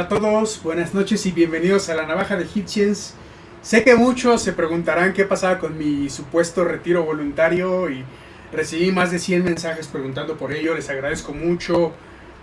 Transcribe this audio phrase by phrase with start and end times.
[0.00, 3.12] Hola a todos, buenas noches y bienvenidos a la Navaja de Hitchens.
[3.60, 8.02] Sé que muchos se preguntarán qué pasaba con mi supuesto retiro voluntario y
[8.50, 10.74] recibí más de 100 mensajes preguntando por ello.
[10.74, 11.92] Les agradezco mucho.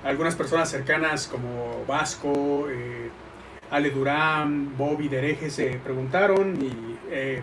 [0.04, 3.10] Algunas personas cercanas como Vasco, eh,
[3.72, 7.42] Ale Durán, Bobby Dereje se preguntaron y eh,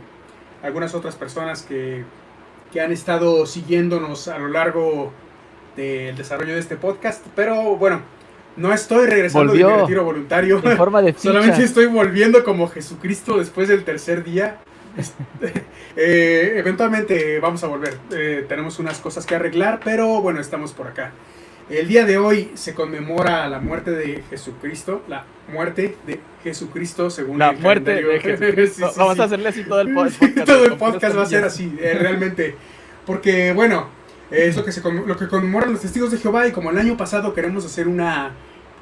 [0.62, 2.05] algunas otras personas que,
[2.73, 5.12] que han estado siguiéndonos a lo largo
[5.75, 7.27] del desarrollo de este podcast.
[7.35, 8.03] Pero bueno,
[8.57, 10.61] no estoy regresando Volvió de mi retiro voluntario.
[10.65, 11.15] En forma de.
[11.19, 14.59] Solamente estoy volviendo como Jesucristo después del tercer día.
[15.97, 17.97] Eh, eventualmente vamos a volver.
[18.11, 21.13] Eh, tenemos unas cosas que arreglar, pero bueno, estamos por acá.
[21.71, 27.39] El día de hoy se conmemora la muerte de Jesucristo, la muerte de Jesucristo según
[27.39, 28.11] La el muerte calendario.
[28.11, 28.87] de Jesucristo.
[28.89, 29.21] Sí, sí, Vamos sí.
[29.21, 30.45] a hacerle así todo el podcast.
[30.45, 32.57] todo el podcast va a ser así, eh, realmente.
[33.07, 33.89] Porque, bueno,
[34.35, 36.97] es lo que, se, lo que conmemoran los testigos de Jehová y como el año
[36.97, 38.33] pasado queremos hacer una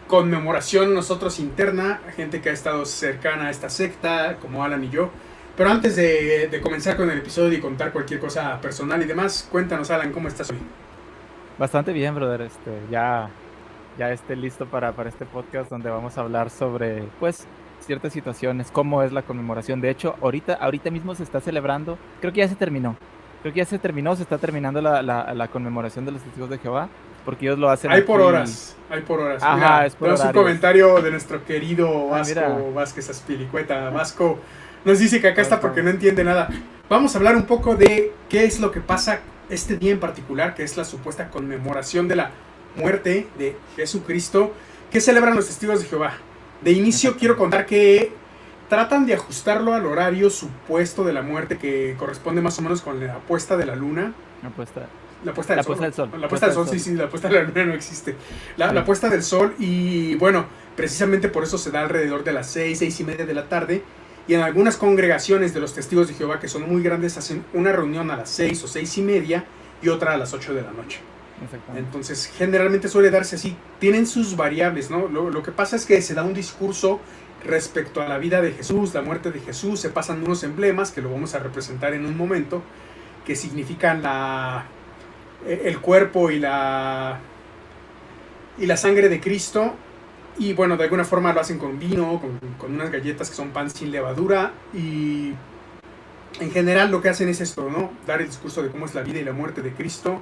[0.09, 4.91] conmemoración nosotros interna, a gente que ha estado cercana a esta secta, como Alan y
[4.91, 5.11] yo.
[5.57, 9.47] Pero antes de, de comenzar con el episodio y contar cualquier cosa personal y demás,
[9.51, 10.59] cuéntanos Alan, ¿cómo estás hoy?
[11.59, 12.43] Bastante bien, brother.
[12.43, 13.29] Este, ya,
[13.99, 17.47] ya esté listo para, para este podcast donde vamos a hablar sobre, pues,
[17.81, 19.81] ciertas situaciones, cómo es la conmemoración.
[19.81, 22.97] De hecho, ahorita, ahorita mismo se está celebrando, creo que ya se terminó.
[23.43, 26.49] Creo que ya se terminó, se está terminando la, la, la conmemoración de los testigos
[26.49, 26.89] de Jehová,
[27.25, 27.91] porque ellos lo hacen.
[27.91, 29.43] Hay por horas, hay por horas.
[29.43, 32.71] Ajá, Mira, es por tenemos un comentario de nuestro querido Ah, Vasco mira.
[32.75, 33.91] Vázquez Aspilicueta.
[33.91, 34.39] Vasco
[34.85, 36.49] nos dice que acá está porque no entiende nada.
[36.89, 39.21] Vamos a hablar un poco de qué es lo que pasa
[39.51, 42.31] este día en particular, que es la supuesta conmemoración de la
[42.77, 44.53] muerte de Jesucristo,
[44.91, 46.13] que celebran los testigos de Jehová.
[46.61, 48.13] De inicio quiero contar que
[48.73, 53.07] tratan de ajustarlo al horario supuesto de la muerte que corresponde más o menos con
[53.07, 54.15] la puesta de la luna.
[54.43, 54.89] La puesta del
[55.59, 55.77] La sol.
[55.77, 56.11] puesta del sol.
[56.19, 58.17] La puesta del sol, sí, sí, la puesta de la luna no existe.
[58.57, 58.75] La, Sí.
[58.75, 62.79] la puesta del sol y bueno, precisamente por eso se da alrededor de las seis,
[62.79, 63.83] seis y media de la tarde.
[64.27, 67.73] Y en algunas congregaciones de los testigos de Jehová que son muy grandes hacen una
[67.73, 69.45] reunión a las seis o seis y media
[69.83, 71.01] y otra a las ocho de la noche.
[71.77, 73.57] Entonces, generalmente suele darse así.
[73.81, 75.09] Tienen sus variables, ¿no?
[75.09, 77.01] Lo, lo que pasa es que se da un discurso
[77.45, 79.81] respecto a la vida de Jesús, la muerte de Jesús.
[79.81, 82.63] Se pasan unos emblemas que lo vamos a representar en un momento,
[83.25, 84.65] que significan la,
[85.47, 87.21] eh, el cuerpo y la,
[88.59, 89.75] y la sangre de Cristo.
[90.39, 93.51] Y bueno, de alguna forma lo hacen con vino, con, con unas galletas que son
[93.51, 94.53] pan sin levadura.
[94.73, 95.35] Y
[96.41, 97.93] en general lo que hacen es esto, ¿no?
[98.07, 100.21] Dar el discurso de cómo es la vida y la muerte de Cristo.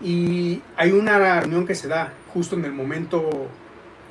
[0.00, 3.48] Y hay una reunión que se da justo en el momento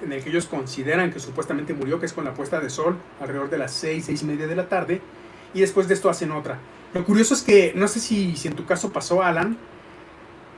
[0.04, 2.98] en el que ellos consideran que supuestamente murió, que es con la puesta de sol,
[3.20, 5.02] alrededor de las 6, 6 y media de la tarde.
[5.54, 6.58] Y después de esto hacen otra.
[6.94, 9.58] Lo curioso es que, no sé si, si en tu caso pasó, Alan,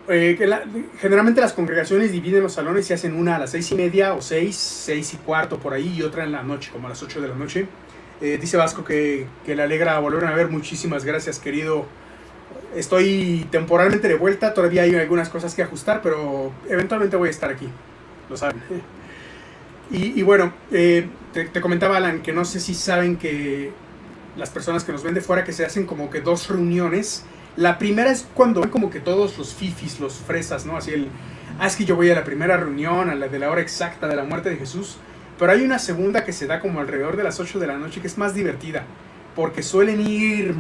[0.08, 0.64] eh, que la-
[1.00, 4.22] generalmente las congregaciones dividen los salones y hacen una a las 6 y media o
[4.22, 7.22] 6, 6 y cuarto por ahí y otra en la noche, como a las 8
[7.22, 7.68] de la noche.
[8.22, 10.50] Eh, dice Vasco que, que le alegra volver a ver.
[10.50, 11.86] Muchísimas gracias, querido.
[12.76, 17.50] Estoy temporalmente de vuelta, todavía hay algunas cosas que ajustar, pero eventualmente voy a estar
[17.52, 17.68] aquí.
[18.30, 18.62] Lo saben.
[19.92, 23.72] Y, y bueno, eh, te, comentaba Alan que no sé si saben que
[24.38, 27.26] las personas que nos ven de fuera que se hacen como que dos reuniones.
[27.56, 30.78] La primera es cuando ven como que todos los fifis, los fresas, ¿no?
[30.78, 31.08] Así el,
[31.59, 34.08] ah, es que yo voy a la primera reunión, a la de la hora exacta
[34.08, 34.97] de la muerte de Jesús.
[35.38, 38.02] Pero hay una segunda que se da como alrededor de las 8 de la noche
[38.02, 38.85] que es más divertida.
[39.35, 40.53] Porque suelen ir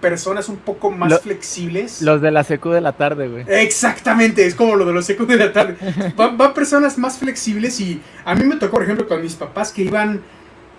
[0.00, 2.02] personas un poco más Lo- flexibles.
[2.02, 3.44] Los de la secu de la tarde, güey.
[3.48, 5.76] Exactamente, es como lo de los secos de la tarde.
[6.16, 9.72] Van, van personas más flexibles y a mí me tocó, por ejemplo, con mis papás
[9.72, 10.22] que iban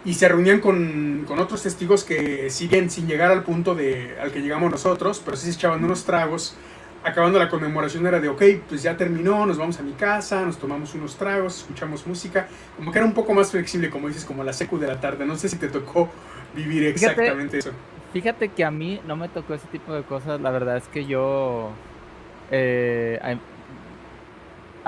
[0.05, 4.31] y se reunían con, con otros testigos que siguen sin llegar al punto de, al
[4.31, 6.55] que llegamos nosotros, pero sí se echaban unos tragos.
[7.03, 10.57] Acabando la conmemoración era de, ok, pues ya terminó, nos vamos a mi casa, nos
[10.57, 12.47] tomamos unos tragos, escuchamos música.
[12.75, 15.25] Como que era un poco más flexible, como dices, como la secu de la tarde.
[15.25, 16.09] No sé si te tocó
[16.55, 17.71] vivir Fíjate, exactamente eso.
[18.13, 20.39] Fíjate que a mí no me tocó ese tipo de cosas.
[20.41, 21.69] La verdad es que yo.
[22.51, 23.35] eh, a,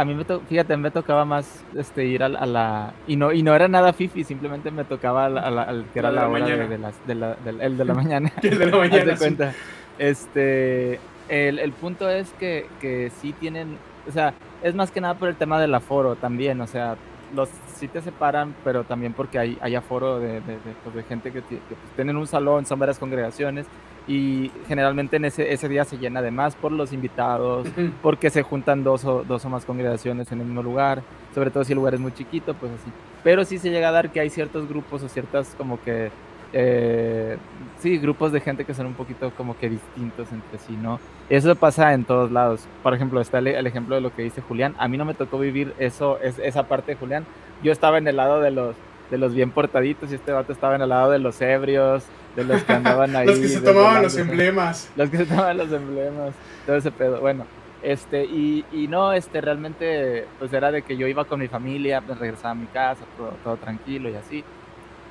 [0.01, 2.93] a mí me to- fíjate, me tocaba más este, ir a, la- a la.
[3.07, 5.85] Y no, y no era nada fifi, simplemente me tocaba a la- a la- al
[5.91, 8.31] que era La hora de, las, de la, el de la mañana.
[8.41, 9.11] El de la mañana.
[9.13, 9.17] sí.
[9.19, 9.53] cuenta.
[9.97, 10.99] Este.
[11.27, 13.77] El, el punto es que, que sí tienen.
[14.07, 14.33] O sea,
[14.63, 16.61] es más que nada por el tema del aforo también.
[16.61, 16.95] O sea,
[17.35, 17.49] los
[17.79, 21.31] sí te separan, pero también porque hay, hay aforo de, de, de, pues, de gente
[21.31, 23.65] que, que, pues, tienen un salón, son varias congregaciones.
[24.07, 27.67] Y generalmente en ese, ese día se llena de más por los invitados,
[28.01, 31.03] porque se juntan dos o, dos o más congregaciones en el mismo lugar,
[31.35, 32.91] sobre todo si el lugar es muy chiquito, pues así.
[33.23, 36.09] Pero sí se llega a dar que hay ciertos grupos o ciertas como que
[36.53, 37.37] eh,
[37.79, 40.99] sí, grupos de gente que son un poquito como que distintos entre sí, ¿no?
[41.29, 42.65] Eso pasa en todos lados.
[42.83, 44.75] Por ejemplo, está el, ejemplo de lo que dice Julián.
[44.77, 47.25] A mí no me tocó vivir eso, es, esa parte de Julián.
[47.63, 48.75] Yo estaba en el lado de los,
[49.11, 52.05] de los bien portaditos y este vato estaba en el lado de los ebrios,
[52.35, 53.27] de los que andaban ahí.
[53.27, 54.89] los que se tomaban los emblemas.
[54.95, 56.33] Los que se tomaban los emblemas,
[56.65, 57.19] todo ese pedo.
[57.19, 57.45] Bueno,
[57.81, 62.01] este, y, y, no, este, realmente, pues era de que yo iba con mi familia,
[62.01, 64.43] pues regresaba a mi casa, todo, todo tranquilo y así.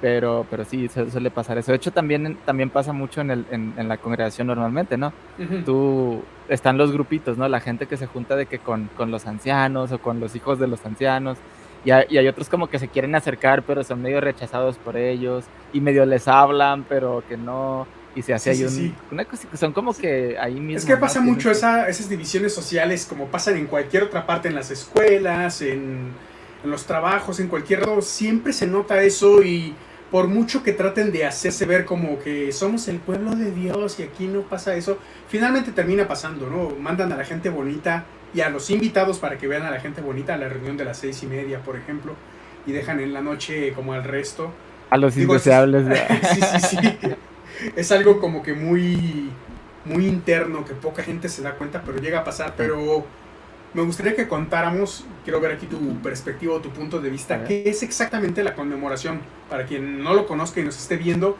[0.00, 1.72] Pero, pero sí, suele pasar eso.
[1.72, 5.12] De hecho, también, también pasa mucho en, el, en, en la congregación normalmente, ¿no?
[5.64, 7.48] Tú, están los grupitos, ¿no?
[7.48, 10.58] La gente que se junta de que con, con los ancianos o con los hijos
[10.58, 11.38] de los ancianos.
[11.84, 14.96] Y hay, y hay, otros como que se quieren acercar, pero son medio rechazados por
[14.96, 15.44] ellos.
[15.72, 17.86] Y medio les hablan, pero que no.
[18.14, 20.78] Y se hace ahí un, una cosa son como que ahí mismo.
[20.78, 24.56] Es que pasa mucho esa, esas divisiones sociales, como pasan en cualquier otra parte, en
[24.56, 26.08] las escuelas, en,
[26.64, 28.02] en los trabajos, en cualquier lado.
[28.02, 29.74] Siempre se nota eso y
[30.10, 34.04] por mucho que traten de hacerse ver como que somos el pueblo de Dios y
[34.04, 36.70] aquí no pasa eso, finalmente termina pasando, ¿no?
[36.80, 40.00] Mandan a la gente bonita y a los invitados para que vean a la gente
[40.00, 42.14] bonita a la reunión de las seis y media, por ejemplo,
[42.66, 44.50] y dejan en la noche como al resto.
[44.90, 45.86] A los indeseables.
[46.34, 46.98] sí, sí, sí.
[47.76, 49.30] Es algo como que muy,
[49.84, 53.04] muy interno, que poca gente se da cuenta, pero llega a pasar, pero
[53.74, 57.64] me gustaría que contáramos, quiero ver aquí tu perspectiva o tu punto de vista, qué
[57.66, 59.20] es exactamente la conmemoración,
[59.50, 61.36] para quien no lo conozca y nos esté viendo,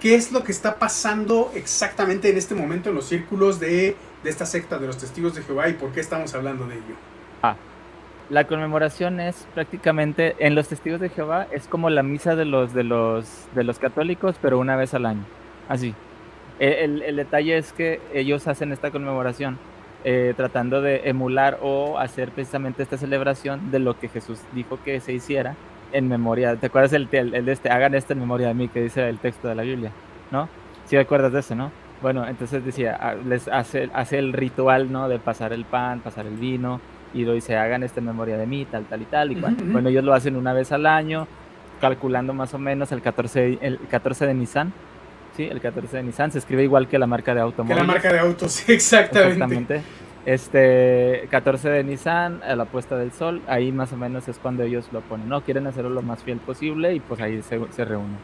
[0.00, 4.30] qué es lo que está pasando exactamente en este momento en los círculos de, de
[4.30, 6.94] esta secta de los testigos de Jehová y por qué estamos hablando de ello.
[7.42, 7.56] Ah,
[8.28, 12.74] la conmemoración es prácticamente en los testigos de Jehová es como la misa de los
[12.74, 15.24] de los de los católicos, pero una vez al año.
[15.68, 15.94] Así.
[16.58, 19.58] El, el, el detalle es que ellos hacen esta conmemoración
[20.08, 25.00] eh, tratando de emular o hacer precisamente esta celebración de lo que Jesús dijo que
[25.00, 25.56] se hiciera
[25.92, 26.54] en memoria.
[26.54, 27.70] ¿Te acuerdas el, el, el de este?
[27.70, 29.90] Hagan esto en memoria de mí, que dice el texto de la Biblia,
[30.30, 30.48] ¿no?
[30.84, 31.72] Si ¿Sí recuerdas de eso, ¿no?
[32.02, 35.08] Bueno, entonces decía, les hace, hace el ritual, ¿no?
[35.08, 36.80] De pasar el pan, pasar el vino,
[37.12, 39.32] y lo dice, hagan esto en memoria de mí, tal, tal y tal.
[39.32, 39.72] Y uh -huh.
[39.72, 41.26] Bueno, ellos lo hacen una vez al año,
[41.80, 44.72] calculando más o menos el 14, el 14 de Nisan.
[45.36, 47.82] Sí, el 14 de Nissan se escribe igual que la marca de automóviles.
[47.82, 49.32] Que la marca de autos, exactamente.
[49.34, 49.82] Exactamente.
[50.24, 54.64] Este 14 de Nissan, a la puesta del sol, ahí más o menos es cuando
[54.64, 55.42] ellos lo ponen, ¿no?
[55.42, 58.16] Quieren hacerlo lo más fiel posible y pues ahí se, se reúnen.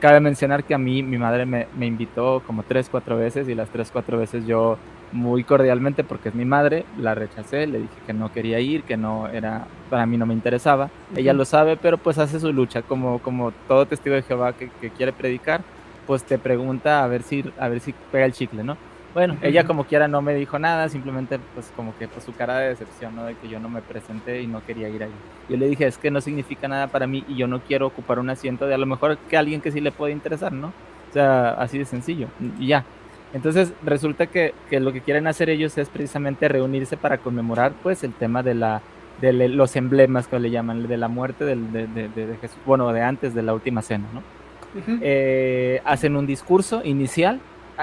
[0.00, 3.54] Cabe mencionar que a mí mi madre me, me invitó como tres, cuatro veces y
[3.54, 4.78] las tres, cuatro veces yo
[5.12, 8.96] muy cordialmente porque es mi madre, la rechacé, le dije que no quería ir, que
[8.96, 10.84] no era, para mí no me interesaba.
[10.84, 11.18] Uh -huh.
[11.18, 14.70] Ella lo sabe, pero pues hace su lucha como, como todo testigo de Jehová que,
[14.80, 15.62] que quiere predicar,
[16.10, 18.76] pues te pregunta a ver si, a ver si pega el chicle, ¿no?
[19.14, 22.58] Bueno, ella como quiera no me dijo nada, simplemente pues como que pues su cara
[22.58, 23.26] de decepción, ¿no?
[23.26, 25.12] De que yo no me presenté y no quería ir ahí.
[25.48, 28.18] Yo le dije, es que no significa nada para mí y yo no quiero ocupar
[28.18, 30.72] un asiento de a lo mejor que alguien que sí le puede interesar, ¿no?
[31.10, 32.26] O sea, así de sencillo,
[32.58, 32.84] y ya.
[33.32, 38.02] Entonces resulta que, que lo que quieren hacer ellos es precisamente reunirse para conmemorar pues
[38.02, 38.82] el tema de la
[39.20, 42.92] de los emblemas que le llaman, de la muerte del, de, de, de, Jesús, bueno,
[42.92, 44.39] de antes de la última cena, ¿no?
[44.72, 44.98] Uh -huh.
[45.02, 47.40] eh, hacen un discurso inicial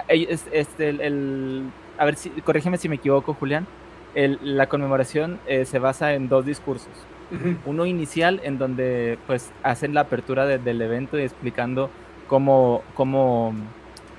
[0.07, 1.63] este, el, el,
[1.97, 3.67] a ver si, corrígeme si me equivoco, Julián.
[4.15, 6.91] El, la conmemoración eh, se basa en dos discursos.
[7.31, 7.57] Uh -huh.
[7.65, 11.89] Uno inicial, en donde pues hacen la apertura de, del evento y explicando
[12.27, 13.53] cómo, cómo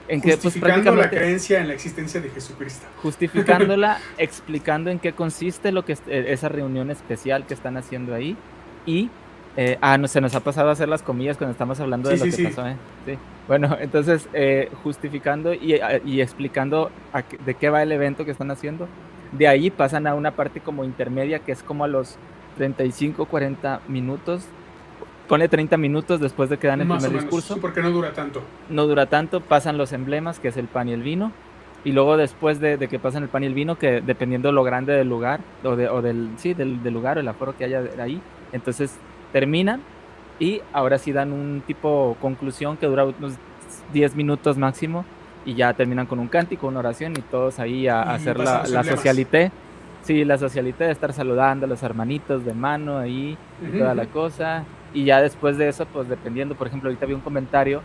[0.08, 2.87] en que, pues, prácticamente, la creencia en la existencia de Jesucristo.
[3.02, 8.37] Justificándola, explicando en qué consiste lo que esa reunión especial que están haciendo ahí
[8.87, 9.10] y
[9.61, 12.17] eh, ah, no, se nos ha pasado a hacer las comillas cuando estamos hablando de
[12.17, 12.45] lo sí, que sí.
[12.45, 12.69] pasó.
[12.69, 12.77] ¿eh?
[13.05, 13.19] Sí.
[13.49, 16.93] Bueno, entonces, eh, justificando y, y explicando
[17.45, 18.87] de qué va el evento que están haciendo.
[19.33, 22.19] De ahí pasan a una parte como intermedia que es como a los
[22.57, 24.45] 35, 40 minutos.
[25.27, 27.55] Pone 30 minutos después de que dan el Más primer discurso.
[27.55, 28.43] Sí, porque no dura tanto.
[28.71, 29.41] No dura tanto.
[29.41, 31.33] Pasan los emblemas, que es el pan y el vino.
[31.83, 34.62] Y luego después de, de que pasan el pan y el vino, que dependiendo lo
[34.62, 37.65] grande del lugar, o, de, o del, sí, del, del lugar o el aforo que
[37.65, 38.23] haya ahí,
[38.53, 38.97] entonces
[39.32, 39.80] terminan
[40.38, 43.35] y ahora sí dan un tipo conclusión que dura unos
[43.92, 45.04] 10 minutos máximo
[45.44, 48.64] y ya terminan con un cántico, una oración y todos ahí a, a hacer la,
[48.66, 49.50] la socialité.
[50.02, 53.78] Sí, la socialité de estar saludando a los hermanitos de mano ahí y uh -huh.
[53.78, 54.64] toda la cosa.
[54.94, 57.82] Y ya después de eso, pues dependiendo, por ejemplo, ahorita vi un comentario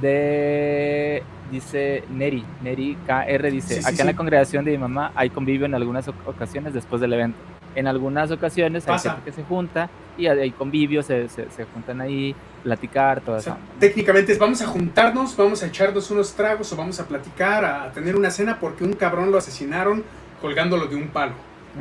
[0.00, 4.00] de, dice Neri, Neri KR dice, sí, sí, acá sí.
[4.00, 7.38] en la congregación de mi mamá hay convivio en algunas ocasiones después del evento
[7.76, 9.10] en algunas ocasiones Pasa.
[9.10, 13.36] hay gente que se junta y hay convivios, se, se, se juntan ahí, platicar, todo
[13.36, 13.62] o sea, eso.
[13.78, 17.92] Técnicamente es vamos a juntarnos, vamos a echarnos unos tragos o vamos a platicar, a
[17.92, 20.02] tener una cena porque un cabrón lo asesinaron
[20.40, 21.34] colgándolo de un palo.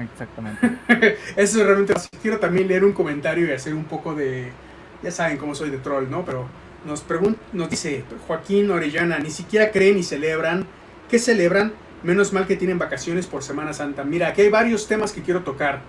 [0.03, 0.77] Exactamente.
[1.35, 1.93] eso es realmente.
[2.21, 4.51] Quiero también leer un comentario y hacer un poco de.
[5.01, 6.25] Ya saben cómo soy de troll, ¿no?
[6.25, 6.47] Pero
[6.85, 7.05] Nos,
[7.53, 10.65] nos dice Joaquín Orellana, ni siquiera creen ni celebran.
[11.09, 11.73] ¿Qué celebran?
[12.05, 14.03] Menos mal que tienen vacaciones por Semana Santa.
[14.03, 15.81] Mira, aquí hay varios temas que quiero tocar.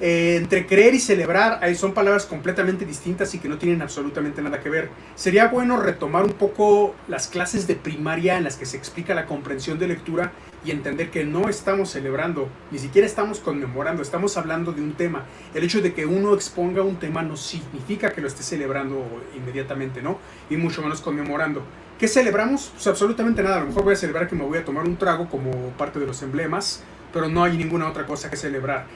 [0.00, 4.58] Eh, entre creer y celebrar son palabras completamente distintas y que no tienen absolutamente nada
[4.58, 4.90] que ver.
[5.14, 9.26] Sería bueno retomar un poco las clases de primaria en las que se explica la
[9.26, 10.32] comprensión de lectura
[10.64, 15.26] y entender que no estamos celebrando, ni siquiera estamos conmemorando, estamos hablando de un tema.
[15.54, 20.02] El hecho de que uno exponga un tema no significa que lo esté celebrando inmediatamente,
[20.02, 20.18] ¿no?
[20.50, 21.62] Y mucho menos conmemorando.
[22.00, 22.70] ¿Qué celebramos?
[22.72, 23.58] Pues absolutamente nada.
[23.58, 25.98] A lo mejor voy a celebrar que me voy a tomar un trago como parte
[25.98, 28.86] de los emblemas, pero no hay ninguna otra cosa que celebrar.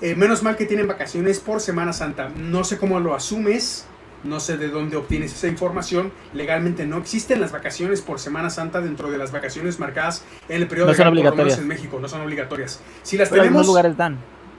[0.00, 2.28] Eh, menos mal que tienen vacaciones por Semana Santa.
[2.28, 3.86] No sé cómo lo asumes,
[4.22, 6.12] no sé de dónde obtienes esa información.
[6.32, 10.68] Legalmente no existen las vacaciones por Semana Santa dentro de las vacaciones marcadas en el
[10.68, 11.58] periodo no son obligatorias.
[11.58, 11.98] en México.
[11.98, 12.80] No son obligatorias.
[13.02, 13.66] Si las tenemos.
[13.66, 14.18] lugares dan.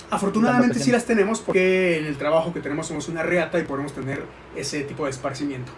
[0.09, 3.93] Afortunadamente sí las tenemos porque en el trabajo que tenemos somos una reata y podemos
[3.93, 4.21] tener
[4.53, 5.71] ese tipo de esparcimiento.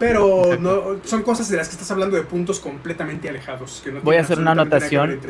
[0.00, 3.82] Pero no, son cosas de las que estás hablando de puntos completamente alejados.
[3.84, 5.20] Que no Voy a hacer una anotación.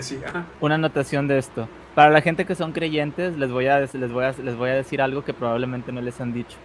[0.60, 1.68] Una anotación de esto.
[1.96, 4.74] Para la gente que son creyentes, les voy, a, les, voy a, les voy a
[4.74, 6.56] decir algo que probablemente no les han dicho.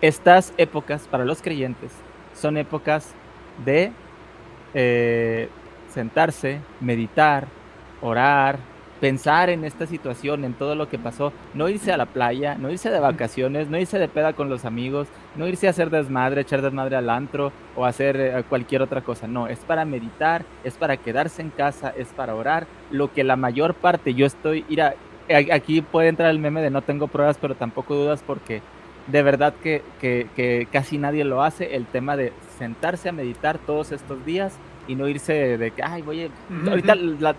[0.00, 1.92] Estas épocas, para los creyentes,
[2.34, 3.10] son épocas
[3.62, 3.92] de
[4.72, 5.50] eh,
[5.92, 7.46] sentarse, meditar,
[8.00, 8.58] orar,
[9.04, 12.70] pensar en esta situación, en todo lo que pasó, no irse a la playa, no
[12.70, 16.40] irse de vacaciones, no irse de peda con los amigos, no irse a hacer desmadre,
[16.40, 20.78] echar desmadre al antro o hacer eh, cualquier otra cosa, no, es para meditar, es
[20.78, 24.94] para quedarse en casa, es para orar, lo que la mayor parte, yo estoy, mira,
[25.52, 28.62] aquí puede entrar el meme de no tengo pruebas, pero tampoco dudas porque
[29.06, 33.92] de verdad que, que, casi nadie lo hace, el tema de sentarse a meditar todos
[33.92, 34.54] estos días
[34.88, 36.70] y no irse de que, ay, voy a...
[36.70, 37.36] Ahorita la,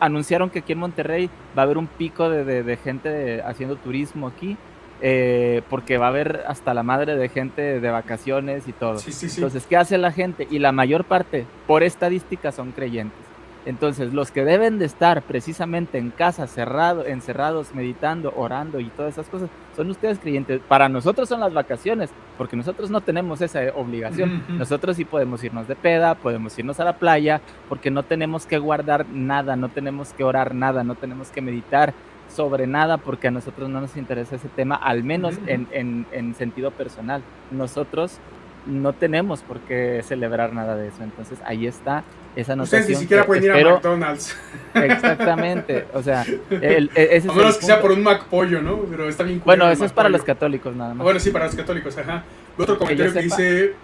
[0.00, 4.56] anunciaron que aquí en Monterrey va a haber un pico de, gente haciendo turismo aquí,
[5.02, 8.98] eh, porque va a haber hasta la madre de gente de vacaciones y todo.
[8.98, 10.46] Entonces, ¿qué hace la gente?
[10.50, 13.29] Y la mayor parte, por estadística, son creyentes.
[13.66, 19.12] Entonces, los que deben de estar precisamente en casa, cerrado, encerrados, meditando, orando y todas
[19.12, 20.60] esas cosas, son ustedes creyentes.
[20.66, 24.42] Para nosotros son las vacaciones, porque nosotros no tenemos esa obligación.
[24.48, 28.58] Nosotros sí podemos irnos de peda, podemos irnos a la playa, porque no tenemos que
[28.58, 31.92] guardar nada, no tenemos que orar nada, no tenemos que meditar
[32.28, 36.34] sobre nada, porque a nosotros no nos interesa ese tema, al menos en, en, en
[36.34, 37.22] sentido personal.
[37.50, 38.18] Nosotros
[38.66, 41.02] no tenemos por qué celebrar nada de eso.
[41.02, 42.04] Entonces ahí está
[42.36, 42.82] esa notación.
[42.82, 44.36] Ustedes ni siquiera pueden ir a McDonald's.
[44.74, 48.78] Exactamente, o sea, el, e, ese a menos que sea por un McPollo, ¿no?
[48.90, 51.04] Pero está bien Bueno, eso es para los católicos nada más.
[51.04, 52.24] Bueno, sí, para los católicos, ajá.
[52.56, 53.74] Otro comentario que, dice,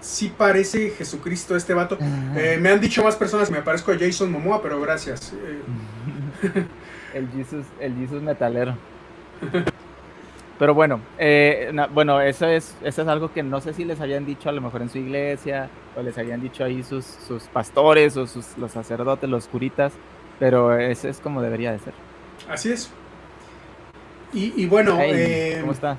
[0.00, 1.98] sí parece Jesucristo este vato.
[2.36, 5.32] Eh, me han dicho más personas que me parezco a Jason Momoa, pero gracias.
[5.34, 6.64] Eh.
[7.14, 8.76] el Jesus, el Jesus metalero.
[10.58, 14.24] Pero bueno, eh, bueno, eso es, eso es algo que no sé si les habían
[14.24, 18.16] dicho a lo mejor en su iglesia, o les habían dicho ahí sus, sus pastores,
[18.16, 19.92] o sus, los sacerdotes, los curitas,
[20.38, 21.94] pero eso es como debería de ser.
[22.48, 22.90] Así es.
[24.32, 25.96] Y, bueno, eh, ¿cómo está?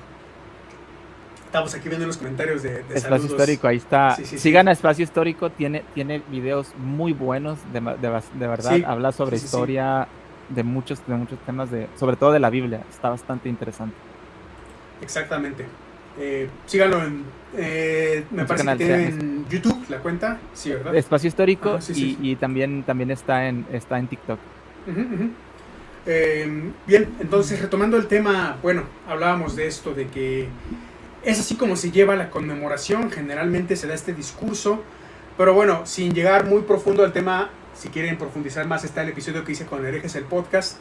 [1.44, 4.14] Estamos aquí viendo los comentarios de, de Espacio Histórico, ahí está.
[4.16, 8.80] Sigan a Espacio Histórico, tiene, tiene videos muy buenos, de, de, verdad.
[8.86, 10.06] Habla sobre historia
[10.50, 12.82] de muchos, de muchos temas, de, sobre todo de la Biblia.
[12.90, 13.96] Está bastante interesante.
[15.02, 15.64] Exactamente.
[16.18, 17.24] Eh, síganlo en.
[17.56, 20.38] Eh, me parece que tiene en YouTube la cuenta.
[20.52, 20.94] Sí, ¿verdad?
[20.94, 24.38] Espacio Histórico y, también, también está, en, está en TikTok.
[26.06, 30.48] Em, bien, entonces retomando el tema, bueno, hablábamos de esto, de que
[31.22, 34.82] es así como se lleva la conmemoración, generalmente se da este discurso,
[35.36, 39.44] pero bueno, sin llegar muy profundo al tema, si quieren profundizar más, está el episodio
[39.44, 40.78] que hice con herejes el podcast.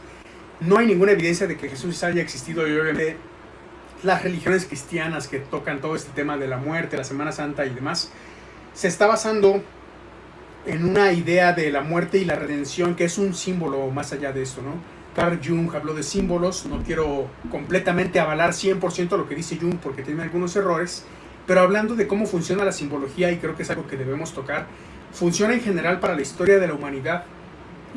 [0.62, 3.18] No hay ninguna evidencia de que Jesús haya existido y obviamente
[4.04, 7.72] las religiones cristianas que tocan todo este tema de la muerte, la Semana Santa y
[7.72, 8.12] demás,
[8.74, 9.62] se está basando
[10.66, 14.32] en una idea de la muerte y la redención que es un símbolo más allá
[14.34, 14.76] de esto, ¿no?
[15.16, 20.04] Carl Jung habló de símbolos, no quiero completamente avalar 100% lo que dice Jung porque
[20.04, 21.06] tiene algunos errores,
[21.48, 24.68] pero hablando de cómo funciona la simbología, y creo que es algo que debemos tocar,
[25.12, 27.24] funciona en general para la historia de la humanidad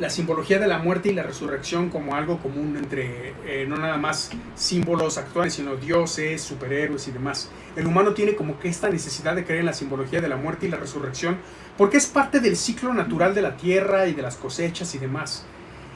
[0.01, 3.99] la simbología de la muerte y la resurrección como algo común entre eh, no nada
[3.99, 7.51] más símbolos actuales, sino dioses, superhéroes y demás.
[7.77, 10.67] El humano tiene como que esta necesidad de creer en la simbología de la muerte
[10.67, 11.37] y la resurrección
[11.77, 15.45] porque es parte del ciclo natural de la tierra y de las cosechas y demás.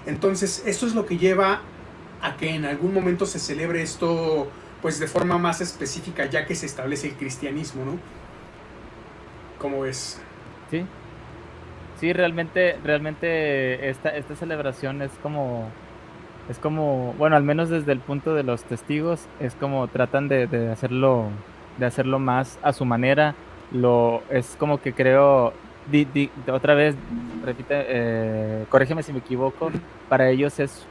[0.05, 1.63] Entonces, esto es lo que lleva
[2.21, 4.51] a que en algún momento se celebre esto
[4.83, 7.99] pues de forma más específica ya que se establece el cristianismo, ¿no?
[9.59, 10.19] ¿Cómo ves?
[10.71, 10.85] Sí,
[12.05, 15.71] Sí, realmente, realmente esta, esta celebración es como,
[16.51, 20.69] es como, bueno, al menos desde el punto de los testigos, es como tratan de,
[20.71, 21.29] hacerlo,
[21.79, 23.35] de hacerlo más a su manera
[23.73, 25.55] lo es como que creo,
[26.53, 26.95] otra vez,
[27.43, 29.71] repite, eh, corrígeme si me equivoco,
[30.11, 30.85] para ellos es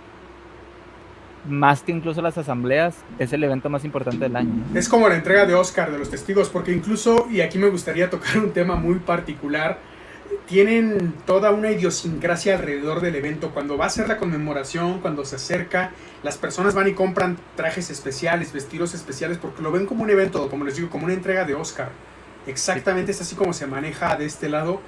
[1.47, 4.63] más que incluso las asambleas, es el evento más importante del año.
[4.73, 8.09] Es como la entrega de Oscar de los testigos, porque incluso, y aquí me gustaría
[8.09, 9.92] tocar un tema muy particular,
[10.47, 13.51] tienen toda una idiosincrasia alrededor del evento.
[13.51, 15.91] Cuando va a ser la conmemoración, cuando se acerca,
[16.23, 20.49] las personas van y compran trajes especiales, vestidos especiales, porque lo ven como un evento,
[20.49, 21.89] como les digo, como una entrega de Oscar.
[22.47, 24.81] Exactamente es así como se maneja de este lado.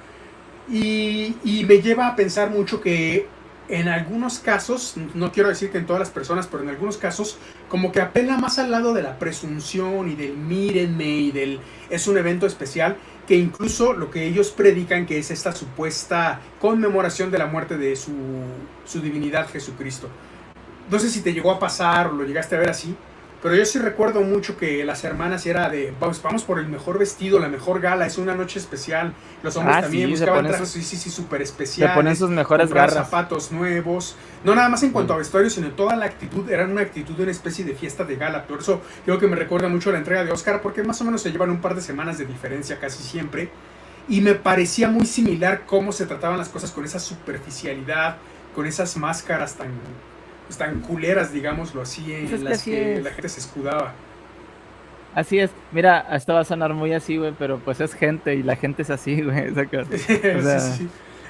[0.68, 3.26] Y, me lleva a pensar mucho que
[3.68, 7.38] en algunos casos, no quiero decir que en todas las personas, pero en algunos casos,
[7.68, 11.60] como que apela más al lado de la presunción y del mírenme y del
[11.90, 12.96] es un evento especial,
[13.26, 17.96] que incluso lo que ellos predican, que es esta supuesta conmemoración de la muerte de
[17.96, 18.12] su,
[18.84, 20.08] su divinidad Jesucristo.
[20.90, 22.94] No sé si te llegó a pasar o lo llegaste a ver así,
[23.46, 26.98] pero yo sí recuerdo mucho que las hermanas era de, vamos, vamos por el mejor
[26.98, 29.12] vestido, la mejor gala, es una noche especial.
[29.44, 31.94] Los hombres ah, también buscaban trajes, sí, sí, sí, súper especiales.
[31.94, 32.94] Se ponen sus mejores garras.
[32.94, 34.16] zapatos nuevos.
[34.42, 37.22] No nada más en cuanto a vestuario, sino toda la actitud, eran una actitud de
[37.22, 38.48] una especie de fiesta de gala.
[38.48, 41.22] Por eso creo que me recuerda mucho la entrega de Oscar, porque más o menos
[41.22, 43.48] se llevan un par de semanas de diferencia casi siempre.
[44.08, 48.16] Y me parecía muy similar cómo se trataban las cosas con esa superficialidad,
[48.56, 49.68] con esas máscaras tan
[50.56, 53.92] tan culeras, digámoslo así, en pues las que, la gente se escudaba.
[55.14, 58.42] Así es, mira, esto va a sonar muy así, güey, pero pues es gente y
[58.42, 59.52] la gente es así, güey.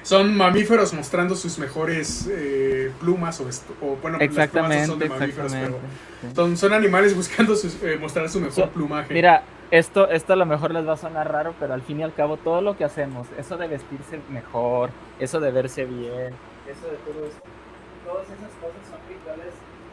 [0.07, 3.49] Son mamíferos mostrando sus mejores eh, plumas o,
[3.85, 7.53] o bueno, exactamente, las son de mamíferos, pero son, animales buscando
[7.83, 9.13] eh, mostrar su mejor plumaje.
[9.13, 12.03] Mira, esto, esto a lo mejor les va a sonar raro, pero al fin y
[12.03, 16.33] al cabo todo lo que hacemos, eso de vestirse mejor, eso de verse bien,
[16.71, 17.41] eso de todo eso,
[18.05, 18.86] todas esas cosas son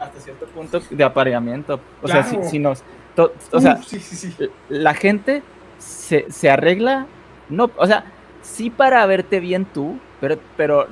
[0.05, 1.79] hasta cierto punto de apareamiento.
[2.01, 2.83] O sea, si, nos...
[3.51, 3.79] o sea,
[4.69, 5.43] la gente
[5.77, 7.07] se, se, arregla,
[7.49, 8.05] no, o sea,
[8.41, 10.87] sí para verte bien tú, pero, pero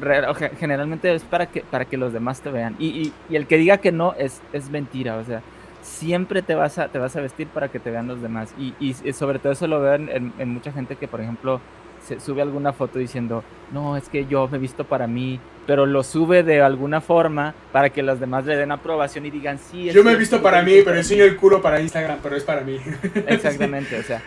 [0.59, 2.75] generalmente es para que, para que los demás te vean.
[2.79, 5.41] Y, y, el que diga que no es, es mentira, o sea,
[5.81, 8.53] siempre te vas, a, te vas a vestir para que te vean los demás.
[8.57, 11.61] Y, y sobre todo eso lo veo en, en mucha gente que, por ejemplo,
[12.05, 15.85] se sube alguna foto diciendo, no, es que yo me he visto para mí, pero
[15.85, 19.89] lo sube de alguna forma para que los demás le den aprobación y digan, sí.
[19.91, 22.61] yo me he visto para mí, pero enseño el culo para Instagram, pero es para
[22.61, 22.79] mí.
[23.27, 24.21] Exactamente, o sea,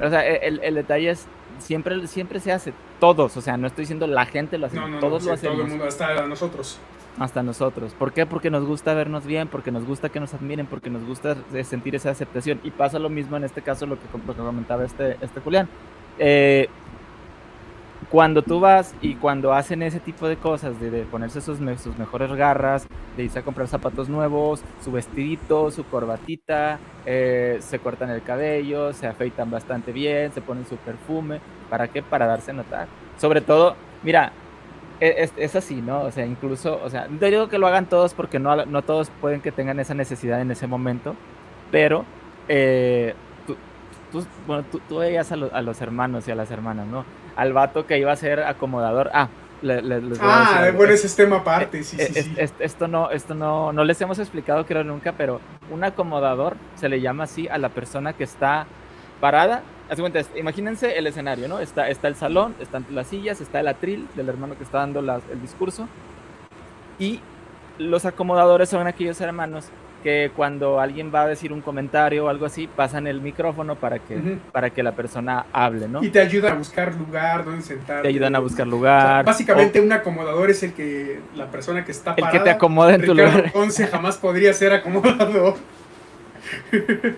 [0.00, 1.26] o sea el, el, detalle es,
[1.58, 5.24] siempre, siempre se hace, todos, o sea, no estoy diciendo la gente lo hace, todos
[5.24, 5.56] lo hacemos.
[5.56, 6.78] Todo el mundo, hasta nosotros.
[7.18, 7.92] Hasta nosotros.
[7.92, 8.24] ¿Por qué?
[8.24, 11.94] Porque nos gusta vernos bien, porque nos gusta que nos admiren, porque nos gusta sentir
[11.94, 12.58] esa aceptación.
[12.64, 15.68] Y pasa lo mismo en este caso, lo que, lo que comentaba este, este Julián.
[16.18, 16.68] Eh,
[18.12, 22.86] cuando tú vas y cuando hacen ese tipo de cosas, de, ponerse sus, mejores garras,
[23.16, 28.92] de irse a comprar zapatos nuevos, su vestidito, su corbatita, eh, se cortan el cabello,
[28.92, 32.02] se afeitan bastante bien, se ponen su perfume, ¿para qué?
[32.02, 32.86] Para darse a notar.
[33.16, 34.32] Sobre todo, mira,
[35.00, 36.02] e, es, así, ¿no?
[36.02, 39.40] O sea, incluso, o sea, no digo que lo hagan todos porque no, todos pueden
[39.40, 41.16] que tengan esa necesidad en ese momento,
[41.70, 42.04] pero
[42.46, 43.14] eh,
[43.46, 43.56] tú,
[44.46, 47.21] bueno, tú, veías a, a los hermanos y a las hermanas, ¿no?
[47.36, 49.10] Al vato que iba a ser acomodador.
[49.12, 49.28] Ah,
[49.62, 52.34] les voy ah, a decir bueno, ese es tema aparte, sí, sí, sí.
[52.36, 55.40] esto no, esto no, no les hemos explicado creo nunca, pero
[55.70, 58.66] un acomodador se le llama así a la persona que está
[59.20, 59.62] parada.
[60.34, 61.60] imagínense el escenario, ¿no?
[61.60, 65.00] Está, está el salón, están las sillas, está el atril del hermano que está dando
[65.00, 65.88] el discurso.
[66.98, 67.20] Y
[67.78, 69.66] los acomodadores son aquellos hermanos
[70.02, 73.98] que cuando alguien va a decir un comentario o algo así, pasan el micrófono para
[73.98, 76.02] que, para que la persona hable, ¿no?
[76.02, 78.02] Y te ayudan a buscar lugar donde sentar.
[78.02, 79.24] Te ayudan a buscar lugar.
[79.24, 82.32] básicamente un acomodador es el que la persona que está parada.
[82.32, 83.50] El que te acomoda en tu lugar.
[83.54, 85.56] Once jamás podría ser acomodado.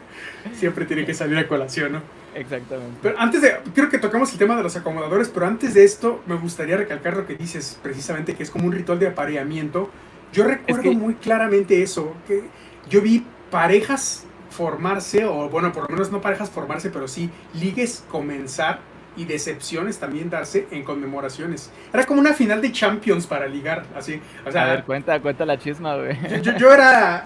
[0.55, 2.01] Siempre tiene que salir a colación, ¿no?
[2.35, 2.99] Exactamente.
[3.03, 6.23] Pero antes de, creo que tocamos el tema de los acomodadores, pero antes de esto
[6.27, 9.91] me gustaría recalcar lo que dices precisamente, que es como un ritual de apareamiento.
[10.33, 12.43] Yo recuerdo muy claramente eso, que
[12.89, 18.05] yo vi parejas formarse, o bueno, por lo menos no parejas formarse, pero sí ligues
[18.09, 18.81] comenzar
[19.17, 21.71] y decepciones también darse en conmemoraciones.
[21.93, 24.21] Era como una final de Champions para ligar, así.
[24.47, 26.17] O sea, a ver, cuenta, cuenta la chisma, güey.
[26.43, 27.25] Yo, era,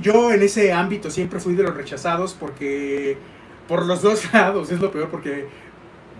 [0.00, 3.16] yo en ese ámbito siempre fui de los rechazados porque,
[3.66, 5.46] por los dos lados, es lo peor, porque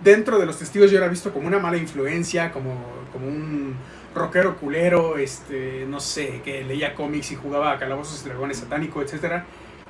[0.03, 2.75] dentro de los testigos yo era visto como una mala influencia, como,
[3.11, 3.75] como un
[4.13, 9.01] rockero culero, este, no sé, que leía cómics y jugaba a calabozos y dragones satánico,
[9.01, 9.45] etcétera.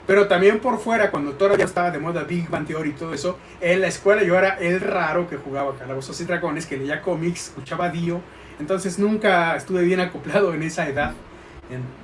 [0.07, 3.37] Pero también por fuera, cuando todavía estaba de moda Big Bang Theory y todo eso,
[3.61, 7.49] en la escuela yo era el raro que jugaba calabozos y dragones, que leía cómics,
[7.49, 8.21] escuchaba Dio.
[8.59, 11.13] Entonces nunca estuve bien acoplado en esa edad,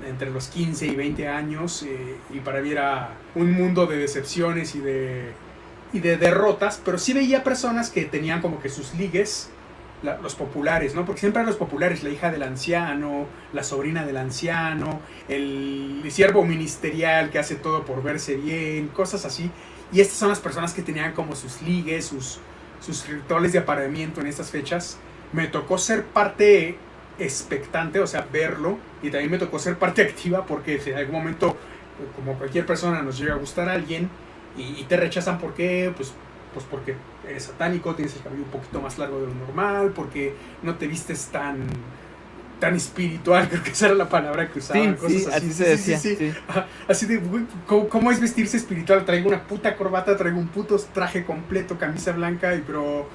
[0.08, 1.84] entre los 15 y 20 años.
[1.84, 5.34] Eh, y para mí era un mundo de decepciones y de
[5.95, 9.49] y de derrotas, pero sí veía personas que tenían como que sus ligues,
[10.06, 11.06] los populares, ¿no?
[11.06, 16.46] Porque siempre eran los populares, la hija del anciano, la sobrina del anciano, el siervo
[16.46, 19.52] ministerial que hace todo por verse bien, cosas así.
[19.91, 22.39] Y estas son las personas que tenían como sus ligues, sus,
[22.80, 24.98] sus rituales de apareamiento en estas fechas.
[25.34, 26.78] Me tocó ser parte
[27.20, 31.15] expectante, o sea, verlo, y también me tocó ser parte activa porque si en algún
[31.15, 31.58] momento,
[32.15, 34.10] como cualquier persona, nos llega a gustar a alguien
[34.58, 35.91] y, te rechazan, ¿por qué?
[35.96, 36.13] Pues,
[36.56, 36.96] pues porque
[37.28, 40.88] eres satánico, tienes el cabello un poquito más largo de lo normal, porque no te
[40.88, 41.68] vistes tan
[42.60, 45.52] tan espiritual, creo que esa era la palabra que usaban, cosas así.
[45.52, 46.00] se decía,
[46.88, 47.22] Así de,
[47.68, 49.04] ¿cómo, es vestirse espiritual?
[49.04, 53.10] Traigo una puta corbata, traigo un puto traje completo, camisa blanca, y pero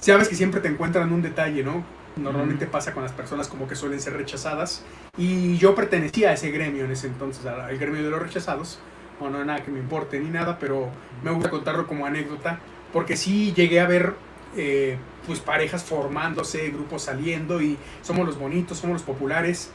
[0.00, 1.84] sabes que siempre te encuentran un detalle, ¿no?
[2.16, 4.82] Normalmente pasa con las personas como que suelen ser rechazadas.
[5.18, 8.78] Y yo pertenecía a ese gremio en ese entonces, al gremio de los rechazados.
[9.20, 10.88] No, no nada que me importe ni nada, pero
[11.22, 12.58] me gusta contarlo como anécdota.
[12.96, 14.14] Porque sí llegué a ver
[14.56, 19.70] eh, pues parejas formándose, grupos saliendo y somos los bonitos, somos los populares.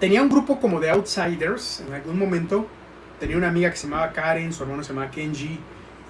[0.00, 2.66] Tenía un grupo como de outsiders en algún momento.
[3.18, 5.58] Tenía una amiga que se llamaba Karen, su hermano se llamaba Kenji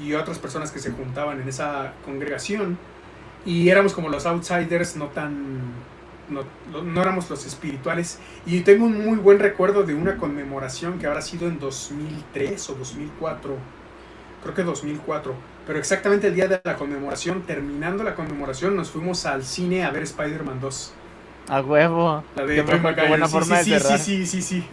[0.01, 2.77] y otras personas que se juntaban en esa congregación
[3.45, 5.61] y éramos como los outsiders, no tan...
[6.29, 6.43] No,
[6.83, 8.19] no, éramos los espirituales.
[8.47, 12.75] Y tengo un muy buen recuerdo de una conmemoración que habrá sido en 2003 o
[12.75, 13.57] 2004.
[14.43, 15.56] Creo que 2004.
[15.67, 19.91] Pero exactamente el día de la conmemoración, terminando la conmemoración, nos fuimos al cine a
[19.91, 20.95] ver Spider-Man 2.
[21.49, 22.25] A huevo.
[22.37, 24.65] La de Qué buena forma sí, de sí, sí, sí, sí, sí,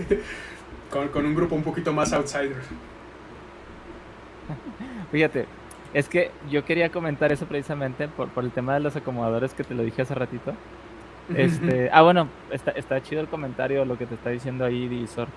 [0.90, 2.58] con, con un grupo un poquito más outsider.
[5.12, 5.48] Fíjate,
[5.94, 9.64] es que yo quería comentar eso precisamente por, por el tema de los acomodadores que
[9.64, 10.54] te lo dije hace ratito.
[11.34, 15.28] Este, ah, bueno, está, está chido el comentario, lo que te está diciendo ahí, Divisor.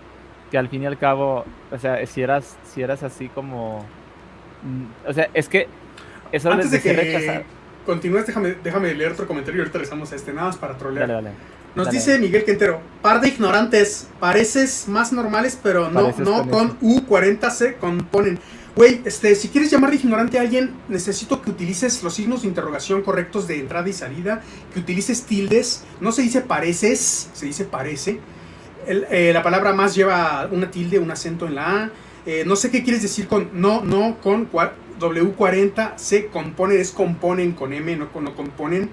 [0.51, 3.85] Que al fin y al cabo, o sea, si eras, si eras así como.
[5.07, 5.69] O sea, es que.
[6.33, 7.45] Eso Antes de, que rechazar.
[7.85, 11.09] continúes, déjame, déjame leer otro comentario y ahorita regresamos a este, nada más para trolear.
[11.09, 11.37] Dale, dale.
[11.77, 17.77] Nos dice Miguel Quintero, par de ignorantes, pareces más normales, pero no, no con U40C
[17.77, 18.41] componen.
[18.75, 22.49] Güey, este, si quieres llamar de ignorante a alguien, necesito que utilices los signos de
[22.49, 27.65] interrogación correctos de entrada y salida, que utilices tildes, no se dice pareces, se dice
[27.65, 28.21] parece.
[28.87, 31.91] Eh, la palabra más lleva una tilde, un acento en la A.
[32.27, 37.53] Eh, no sé qué quieres decir con no, no, con W40, se componen, es componen
[37.53, 38.91] con M, no, no componen.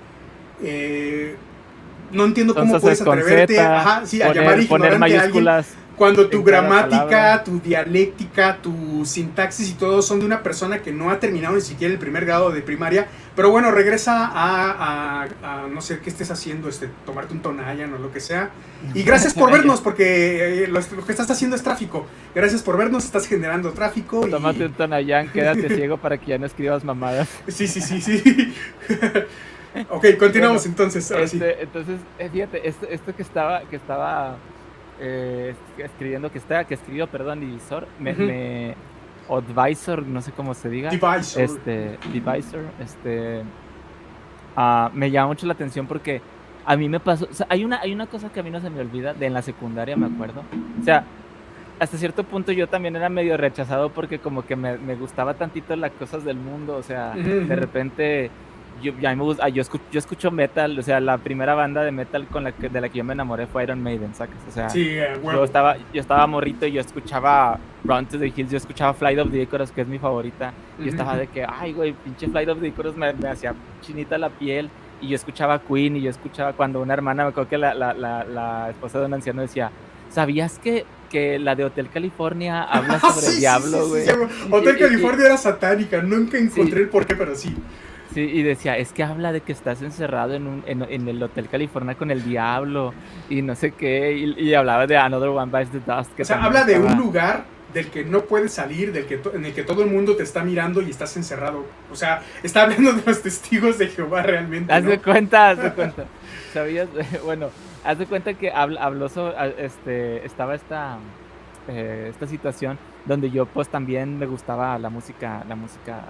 [0.63, 1.36] Eh,
[2.12, 5.48] no entiendo cómo puedes atreverte a llamar ignorante a alguien
[6.04, 11.10] cuando tu gramática, tu dialéctica, tu sintaxis y todo son de una persona que no
[11.10, 15.26] ha terminado ni siquiera el primer grado de primaria, pero bueno, regresa a,
[15.72, 18.52] no sé qué estés haciendo, este, tomarte un tonayan o lo que sea.
[18.94, 22.06] Y gracias por vernos, porque eh, lo, que estás haciendo es tráfico.
[22.36, 24.28] Gracias por vernos, estás generando tráfico.
[24.28, 27.30] Tómate un tonayan, quédate ciego para que ya no escribas mamadas.
[27.48, 28.54] Sí, sí, sí, sí.
[29.89, 31.10] ok, continuamos entonces.
[31.12, 34.36] Este, entonces, eh, fíjate, esto, esto que estaba, que estaba
[34.99, 38.75] eh, escribiendo que está, que escribió, perdón, divisor, me, me,
[39.29, 40.89] advisor, no sé cómo se diga.
[40.89, 41.43] Divisor.
[41.43, 43.41] Este, divisor, este,
[44.58, 46.21] uh, me llama mucho la atención porque
[46.65, 48.62] a mí me pasó, o sea, hay una, hay una cosa que a mí no
[48.62, 50.43] se me olvida, de en la secundaria me acuerdo,
[50.79, 51.03] o sea,
[51.79, 55.75] hasta cierto punto yo también era medio rechazado porque como que me, me gustaba tantito
[55.75, 58.32] las cosas del mundo, o sea, de repente
[58.84, 62.28] yo, me gusta, yo, escucho, yo escucho metal, o sea, la primera banda de metal
[62.28, 64.36] con la que, de la que yo me enamoré fue Iron Maiden, ¿sabes?
[64.48, 68.58] O sea, yo, estaba, yo estaba morrito y yo escuchaba Run to the Hills, yo
[68.58, 71.93] escuchaba Flight of the Icarus, que es mi favorita, y estaba de que, ay, güey,
[71.93, 74.69] pinche Flight of the Icarus me, me, hacía chinita la piel,
[75.02, 77.93] y yo escuchaba Queen, y yo escuchaba cuando una hermana, me acuerdo que la, la,
[77.93, 79.72] la, la esposa de un anciano decía,
[80.10, 84.04] ¿sabías que que la de Hotel California habla sobre el diablo, güey.
[84.50, 87.56] Hotel California era satánica, nunca encontré el porqué, pero sí.
[88.13, 91.49] Sí, y decía, es que habla de que estás encerrado en, un, en, el Hotel
[91.49, 92.93] California con el diablo
[93.28, 96.13] y no sé qué, y, hablaba de Another One Bites the Dust.
[96.13, 99.45] Que o sea, habla de un lugar del que no puedes salir, del que en
[99.45, 101.65] el que todo el mundo te está mirando y estás encerrado.
[101.91, 104.71] O sea, está hablando de los testigos de Jehová realmente.
[104.71, 106.06] Haz de cuenta, haz de cuenta.
[106.54, 106.88] ¿Sabías?
[107.26, 107.49] Bueno,
[107.84, 110.97] haz de cuenta que habló sobre, este, estaba esta,
[111.67, 116.04] eh, esta situación donde yo pues también me gustaba la música, la música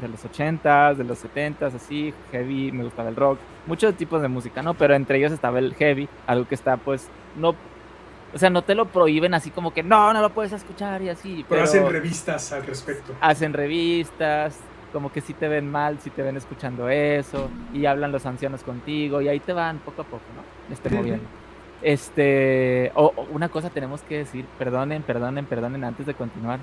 [0.00, 4.28] de los 80s, de los 70s, así, heavy, me gustaba el rock, muchos tipos de
[4.28, 4.74] música, ¿no?
[4.74, 7.54] Pero entre ellos estaba el heavy, algo que está pues no
[8.32, 11.08] o sea, no te lo prohíben así como que no, no lo puedes escuchar y
[11.08, 11.44] así.
[11.48, 13.12] Pero, hacen revistas al respecto.
[13.20, 14.56] Hacen revistas,
[14.92, 18.62] como que si te ven mal, si te ven escuchando eso, y hablan los ancianos
[18.62, 20.72] contigo, y ahí te van poco a poco, ¿no?
[20.72, 21.24] Este moviendo.
[21.82, 26.60] Este, o una cosa tenemos que decir, perdonen, perdonen, perdonen antes de continuar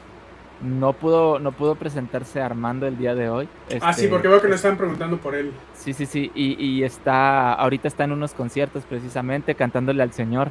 [0.62, 3.48] no pudo, no pudo presentarse Armando el día de hoy.
[3.82, 5.52] ah, sí, Este, porque veo que nos están preguntando por él.
[5.74, 6.32] Sí, sí, sí.
[6.34, 10.50] Y, y está, ahorita está en unos conciertos precisamente cantándole al Señor.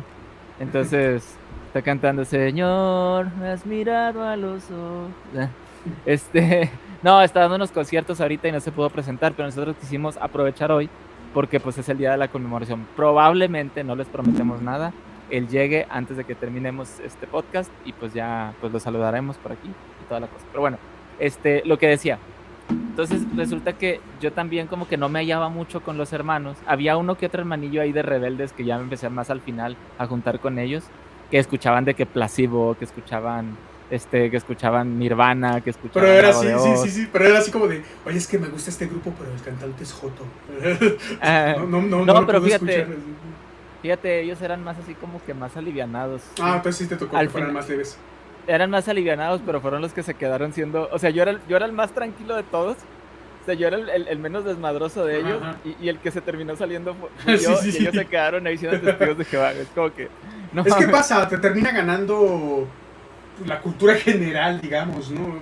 [0.61, 5.11] Entonces, está cantando, Señor, me has mirado a los ojos.
[6.05, 6.69] Este,
[7.05, 10.73] no, está dando unos conciertos ahorita y no se pudo presentar, pero nosotros quisimos aprovechar
[10.73, 10.91] hoy
[11.33, 12.89] porque pues es el día de la conmemoración.
[12.97, 14.93] Probablemente, no les prometemos nada,
[15.31, 19.53] él llegue antes de que terminemos este podcast y pues ya pues lo saludaremos por
[19.53, 19.71] aquí
[20.09, 20.45] toda la cosa.
[20.51, 20.79] Pero bueno,
[21.19, 22.19] este, lo que decía,
[22.71, 26.57] entonces resulta que yo también como que no me hallaba mucho con los hermanos.
[26.67, 29.77] Había uno que otro hermanillo ahí de rebeldes que ya me empecé más al final
[29.99, 30.85] a juntar con ellos,
[31.31, 33.57] que escuchaban de que Placebo, que escuchaban
[33.91, 37.53] este, que escuchaban Nirvana, que escuchaban Pero era así, sí, sí, sí, pero era así
[37.53, 40.25] como de, oye, es que me gusta este grupo, pero el cantante es Joto.
[41.23, 42.87] Ah, no, no, no, no, pero fíjate.
[43.83, 46.23] Fíjate, ellos eran más así como que más alivianados.
[46.41, 47.97] Ah, entonces sí te tocó Al que fueran final- más leves.
[48.47, 50.89] Eran más alivianados, pero fueron los que se quedaron siendo.
[50.93, 52.77] O sea, yo era, el- yo era el más tranquilo de todos.
[53.43, 55.41] O sea, yo era el, el- el menos desmadroso de ellos.
[55.65, 57.57] Y, y el que se terminó saliendo fue Sí, yo.
[57.57, 57.79] sí, y sí.
[57.83, 59.53] ellos se quedaron ahí siendo testigos de Jehová.
[59.53, 60.09] Es como que.
[60.53, 62.67] No, Es que pasa, te termina ganando
[63.47, 65.39] la cultura general, digamos, ¿no?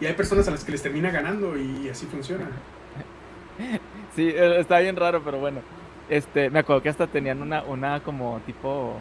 [0.00, 2.46] Y hay personas a las que les termina ganando y así funciona.
[4.14, 5.60] Sí, eh, está bien raro, pero bueno.
[6.08, 8.94] Este, me acuerdo que hasta tenían una, una como tipo.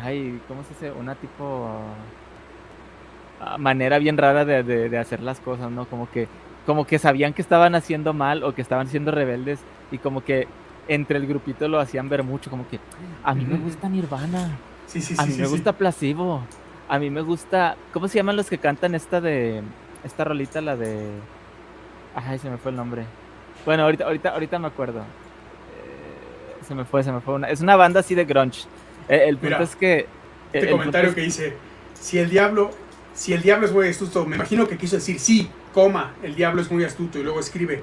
[0.00, 0.90] Ay, ¿cómo se dice?
[0.92, 1.68] Una tipo.
[3.58, 5.84] Manera bien rara de, de- de hacer las cosas, ¿no?
[5.86, 6.28] Como que,
[6.66, 10.46] como que sabían que estaban haciendo mal o que estaban siendo rebeldes y como que
[10.88, 12.78] entre el grupito lo hacían ver mucho, como que
[13.22, 14.50] a mí me gusta Nirvana,
[14.86, 15.28] Sí, sí, a sí.
[15.30, 16.42] mí sí, me gusta Placebo,
[16.88, 19.62] a mí me gusta, ¿cómo se llaman los que cantan esta de,
[20.04, 21.08] esta rolita, la de,
[22.14, 23.04] ay, se me fue el nombre.
[23.64, 25.00] Bueno, ahorita, ahorita, ahorita me acuerdo.
[25.00, 28.64] Eh, se me fue, se me fue una, es una banda así de grunge.
[29.08, 30.06] Eh, el punto Mira, es que
[30.52, 31.56] Este comentario que dice,
[31.94, 32.70] si el diablo,
[33.14, 36.62] si el diablo es muy astuto, me imagino que quiso decir, sí, coma, el diablo
[36.62, 37.82] es muy astuto, y luego escribe,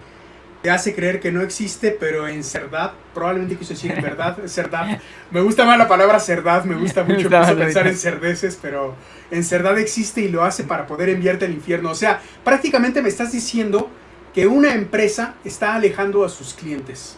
[0.61, 4.99] te hace creer que no existe, pero en cerdad, probablemente quiso decir en verdad, cerdad.
[5.31, 8.95] Me gusta más la palabra cerdad, me gusta mucho pensar en cerdeces, pero
[9.31, 11.91] en cerdad existe y lo hace para poder enviarte al infierno.
[11.91, 13.89] O sea, prácticamente me estás diciendo
[14.33, 17.17] que una empresa está alejando a sus clientes.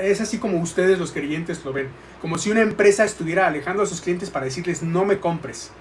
[0.00, 1.88] Es así como ustedes los creyentes lo ven.
[2.22, 5.72] Como si una empresa estuviera alejando a sus clientes para decirles no me compres.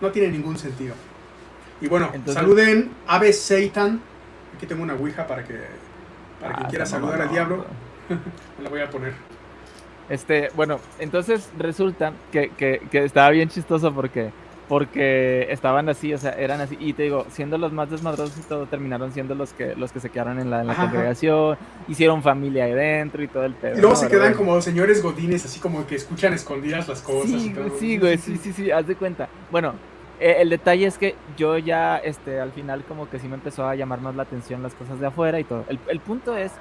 [0.00, 0.94] No tiene ningún sentido.
[1.80, 4.00] Y bueno, Entonces- saluden Ave Satan.
[4.56, 5.54] Aquí tengo una ouija para que
[6.40, 7.66] para quien Ah, quiera está saludar al mamalón, diablo.
[8.58, 9.12] Me la voy a poner.
[10.08, 14.30] Este, bueno, entonces resulta que, que, que estaba bien chistoso porque,
[14.68, 18.42] porque estaban así, o sea, eran así, y te digo, siendo los más desmadrosos y
[18.42, 22.22] todo, terminaron siendo los que, los que se quedaron en la, en la congregación, hicieron
[22.24, 23.74] familia ahí dentro y todo el pedo.
[23.78, 24.00] Y luego ¿no?
[24.00, 24.36] se quedan bueno.
[24.38, 27.30] como señores godines, así como que escuchan escondidas las cosas.
[27.30, 27.68] y Sí, todo.
[27.68, 29.28] güey, sí, güey, sí, sí, sí, haz de cuenta.
[29.52, 29.74] Bueno,
[30.20, 33.66] eh, el detalle es que yo ya, este, al final como que sí me empezó
[33.66, 35.64] a llamar más la atención las cosas de afuera y todo.
[35.68, 36.52] El, el punto es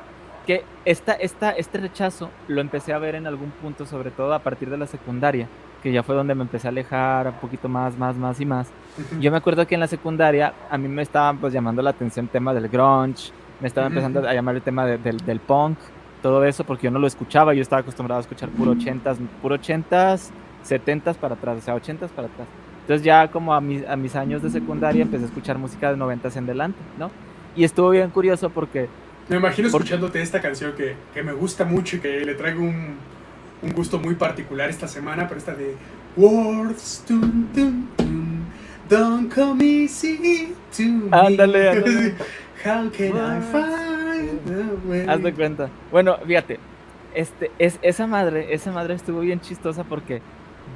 [0.47, 4.39] que esta, esta, este rechazo lo empecé a ver en algún punto, sobre todo a
[4.39, 5.47] partir de la secundaria,
[5.83, 8.67] que ya fue donde me empecé a alejar un poquito más, más, más y más.
[9.21, 12.25] Yo me acuerdo que en la secundaria a mí me estaban pues llamando la atención
[12.25, 15.77] el tema del grunge, me estaba empezando a llamar el tema de- del, del punk,
[16.23, 19.55] todo eso, porque yo no lo escuchaba, yo estaba acostumbrado a escuchar puro 80s, puro
[19.57, 20.31] 80s,
[20.67, 22.47] 70s para atrás, o sea, 80s para atrás.
[22.89, 25.97] Entonces ya como a mis, a mis años de secundaria empecé a escuchar música de
[25.99, 27.11] 90s en delante, ¿no?
[27.55, 28.87] Y estuvo bien curioso porque
[29.27, 32.95] Me imagino escuchándote esta canción que, que me gusta mucho y que le traigo un,
[33.61, 35.75] un gusto muy particular esta semana, pero esta de
[36.17, 38.45] Words, tun, tun, tun,
[38.89, 41.09] don't come easy to me.
[41.11, 42.15] Ándale, ándale.
[42.65, 45.05] How can I find the way?
[45.07, 45.69] Haz de cuenta.
[45.91, 46.57] Bueno, fíjate,
[47.13, 50.23] este, es, esa madre, esa madre estuvo bien chistosa porque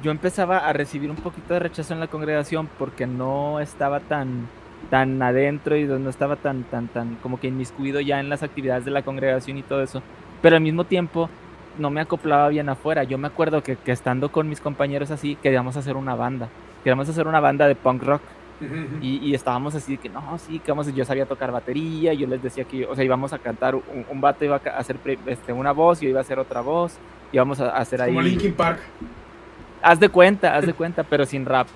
[0.02, 4.48] yo empezaba a recibir un poquito de rechazo en la congregación porque no estaba tan,
[4.90, 8.84] tan adentro y no estaba tan, tan, tan como que inmiscuido ya en las actividades
[8.84, 10.02] de la congregación y todo eso.
[10.42, 11.30] Pero al mismo tiempo
[11.78, 13.04] no me acoplaba bien afuera.
[13.04, 16.48] Yo me acuerdo que, que estando con mis compañeros así, queríamos hacer una banda.
[16.82, 18.22] Queríamos hacer una banda de punk rock.
[19.02, 22.40] Y, y estábamos así que no, sí, que vamos, yo sabía tocar batería, yo les
[22.40, 25.52] decía que, o sea, íbamos a cantar, un, un vato iba a hacer pri- este,
[25.52, 26.96] una voz, yo iba a hacer otra voz,
[27.32, 28.10] íbamos a hacer ahí.
[28.10, 28.78] Como Linkin Park.
[29.84, 31.66] Haz de cuenta, haz de cuenta, pero sin rap.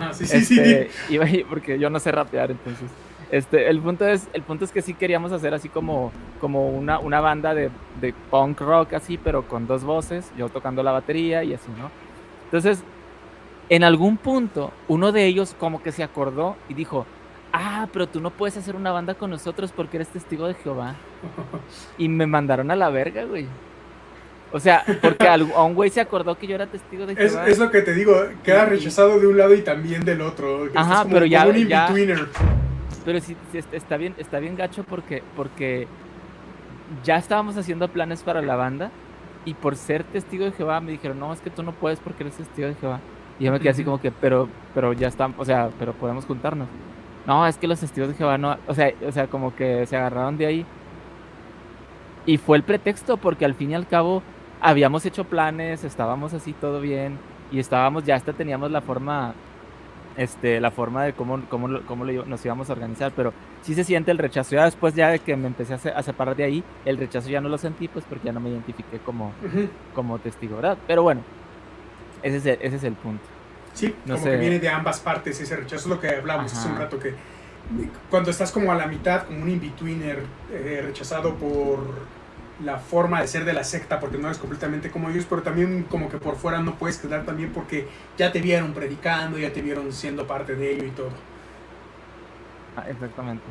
[0.00, 0.60] Ajá, sí, sí, sí.
[0.60, 2.88] Este, iba ahí porque yo no sé rapear, entonces.
[3.32, 7.00] Este, el punto es, el punto es que sí queríamos hacer así como, como una,
[7.00, 11.42] una banda de, de punk rock así, pero con dos voces, yo tocando la batería
[11.42, 11.90] y así, ¿no?
[12.44, 12.84] Entonces,
[13.68, 17.06] en algún punto, uno de ellos como que se acordó y dijo,
[17.52, 20.94] ah, pero tú no puedes hacer una banda con nosotros porque eres testigo de Jehová.
[21.98, 23.46] Y me mandaron a la verga, güey.
[24.50, 27.46] O sea, porque a un güey se acordó que yo era testigo de Jehová.
[27.48, 30.70] es lo que te digo, queda rechazado de un lado y también del otro.
[30.72, 31.88] que Ajá, como- pero ya- como un ya-
[33.04, 33.36] pero sí,
[33.72, 35.86] está bien, está bien gacho porque, porque
[37.04, 38.90] ya estábamos haciendo planes para la banda
[39.44, 42.22] y por ser testigo de Jehová me dijeron, no, es que tú no puedes porque
[42.22, 43.00] eres testigo de Jehová.
[43.38, 46.24] Y yo me quedé así como que, pero, pero ya están, o sea, pero podemos
[46.24, 46.68] juntarnos.
[47.26, 49.96] No, es que los testigos de Jehová no, o sea, o sea, como que se
[49.96, 50.66] agarraron de ahí.
[52.26, 54.22] Y fue el pretexto porque al fin y al cabo
[54.60, 57.18] habíamos hecho planes, estábamos así todo bien
[57.50, 59.34] y estábamos, ya hasta teníamos la forma,
[60.16, 64.10] este, la forma de cómo, cómo, cómo nos íbamos a organizar, pero sí se siente
[64.10, 64.54] el rechazo.
[64.54, 67.48] Ya después ya de que me empecé a, separar de ahí, el rechazo ya no
[67.48, 69.32] lo sentí, pues porque ya no me identifiqué como,
[69.94, 70.78] como testigo, ¿verdad?
[70.86, 71.22] Pero bueno,
[72.22, 73.24] ese es el, ese es el punto.
[73.74, 76.78] Sí, como que viene de ambas partes ese rechazo, es lo que hablamos hace un
[76.78, 77.14] rato, que
[78.10, 81.78] cuando estás como a la mitad, como un in-betweener, eh, rechazado por
[82.64, 85.84] la forma de ser de la secta porque no eres completamente como ellos, pero también
[85.84, 89.62] como que por fuera no puedes quedar también porque ya te vieron predicando, ya te
[89.62, 91.10] vieron siendo parte de ello y todo.
[92.76, 93.44] Ah, exactamente.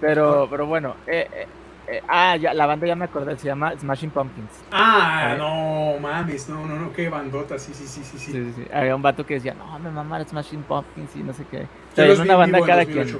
[0.00, 1.46] Pero, pero bueno, eh, eh,
[1.88, 4.50] eh, ah, ya, la banda ya me acordé, se llama Smashing Pumpkins.
[4.70, 8.18] Ah, no mames, no, no, no, qué bandota, sí, sí, sí, sí.
[8.18, 8.52] sí.
[8.54, 11.66] sí, Había un vato que decía, no, me mamá Smashing Pumpkins y no sé qué.
[11.94, 13.18] Traía una banda cada quien.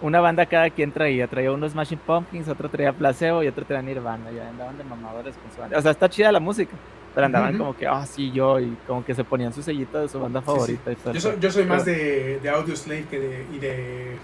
[0.00, 1.26] Una banda cada quien traía.
[1.26, 4.30] Traía uno Smashing Pumpkins, otro traía Placebo y otro traía Nirvana.
[4.30, 5.78] Ya andaban de mamadores con su banda.
[5.78, 6.72] O sea, está chida la música.
[7.14, 10.08] Pero andaban como que, ah, sí, yo, y como que se ponían su sellito de
[10.08, 10.92] su banda favorita.
[11.12, 14.16] yo, soy, yo soy más de, de Audio Slave que de, y de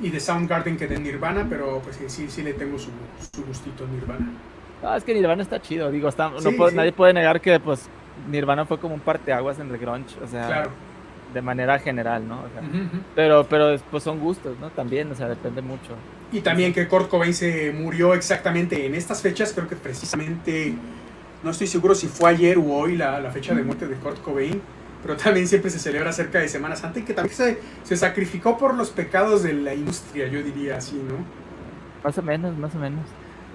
[0.00, 2.90] y de Soundgarden que de Nirvana, pero pues sí, sí le tengo su,
[3.32, 4.30] su gustito a Nirvana.
[4.82, 7.88] No, es que Nirvana está chido, digo, está, no nadie puede negar que pues
[8.30, 10.68] Nirvana fue como un parteaguas en el grunge, o sea,
[11.32, 12.42] de manera general, ¿no?
[13.14, 14.70] Pero, pero pues son gustos, ¿no?
[14.70, 15.94] También, o sea, depende mucho.
[16.32, 20.74] Y también que Kurt Cobain se murió exactamente en estas fechas, creo que precisamente,
[21.42, 24.22] no estoy seguro si fue ayer o hoy la, la fecha de muerte de Kurt
[24.22, 24.60] Cobain,
[25.02, 28.58] pero también siempre se celebra cerca de Semana Santa y que también se, se sacrificó
[28.58, 31.16] por los pecados de la industria, yo diría así, ¿no?
[32.02, 33.04] Más o menos, más o menos.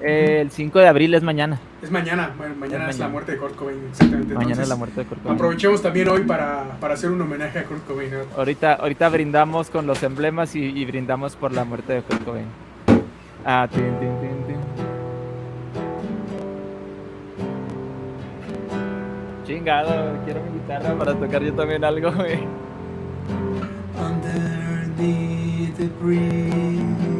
[0.01, 1.59] El 5 de abril es mañana.
[1.81, 4.33] Es mañana, mañana es, la muerte de Kurt Cobain, exactamente.
[4.33, 5.35] Mañana es la muerte de Kurt Cobain.
[5.37, 8.11] Aprovechemos también hoy para, para hacer un homenaje a Kurt Cobain.
[8.37, 12.47] Ahorita, ahorita brindamos con los emblemas y, y, brindamos por la muerte de Kurt Cobain.
[13.45, 14.57] Ah, tin, tin, tin, tin.
[19.45, 22.39] Chingado, quiero mi guitarra para tocar yo también algo, güey.
[23.99, 27.12] Underneath the bridge,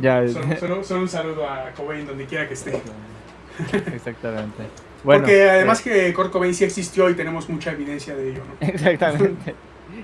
[0.00, 0.26] Ya,
[0.58, 2.72] solo, solo, un saludo a Cobain donde quiera que esté.
[3.94, 4.64] Exactamente.
[5.02, 8.42] Bueno, Porque además eh, que Kurt Cobain sí existió y tenemos mucha evidencia de ello,
[8.44, 8.66] ¿no?
[8.68, 9.54] Exactamente.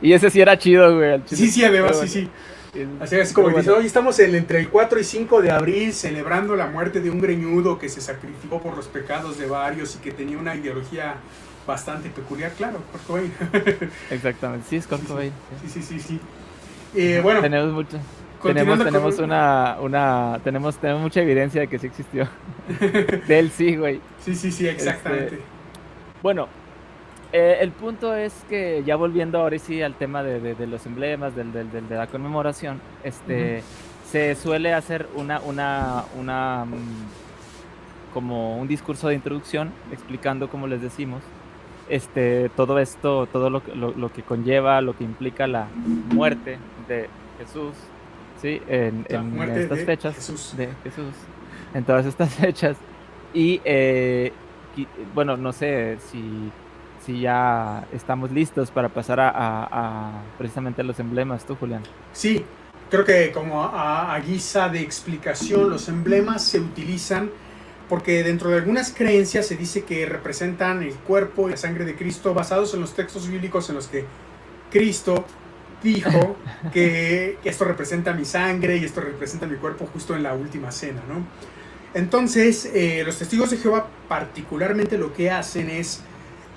[0.01, 1.21] Y ese sí era chido, güey.
[1.27, 2.31] Sí, sí, además, sí, sí.
[3.01, 6.67] Así es como dice, hoy estamos entre el 4 y 5 de abril celebrando la
[6.67, 10.37] muerte de un greñudo que se sacrificó por los pecados de varios y que tenía
[10.37, 11.15] una ideología
[11.67, 13.25] bastante peculiar, claro, Kurt
[14.11, 16.21] Exactamente, sí, es Kurt Sí, sí, sí, sí.
[16.95, 17.99] Eh, bueno, tenemos mucho.
[18.42, 22.29] Tenemos, tenemos una, una, tenemos, tenemos mucha evidencia de que sí existió.
[23.29, 24.01] de él sí, güey.
[24.20, 25.37] Sí, sí, sí, exactamente.
[25.37, 25.40] Este,
[26.22, 26.49] bueno,
[27.33, 31.53] eh, el punto es que ya volviendo ahora sí al tema de, los emblemas, del,
[31.53, 33.62] de la conmemoración, este,
[34.11, 40.80] se suele hacer una, una, una, mm, como un discurso de introducción explicando, como les
[40.80, 41.22] decimos,
[41.89, 45.68] este, todo esto, todo lo, lo, que conlleva, lo que implica la
[46.12, 46.59] muerte
[46.89, 47.09] de
[47.39, 47.74] Jesús,
[48.47, 48.62] ¿sí?
[48.68, 49.05] En,
[49.57, 51.14] estas fechas de Jesús,
[51.74, 52.76] en todas estas fechas.
[53.34, 54.32] Y, eh,
[55.14, 56.51] bueno, no sé si
[57.07, 61.84] si ya estamos listos para pasar a, precisamente a los emblemas, tú Julián.
[62.12, 62.44] Sí,
[62.90, 67.30] creo que como a, guisa de explicación, los emblemas se utilizan
[67.88, 71.94] porque dentro de algunas creencias se dice que representan el cuerpo y la sangre de
[71.94, 74.05] Cristo basados en los textos bíblicos en los que
[74.72, 75.24] Cristo
[75.87, 76.37] dijo
[76.72, 81.01] que esto representa mi sangre y esto representa mi cuerpo justo en la última cena,
[81.09, 81.24] ¿no?
[81.95, 86.03] Entonces, eh, los testigos de Jehová particularmente lo que hacen es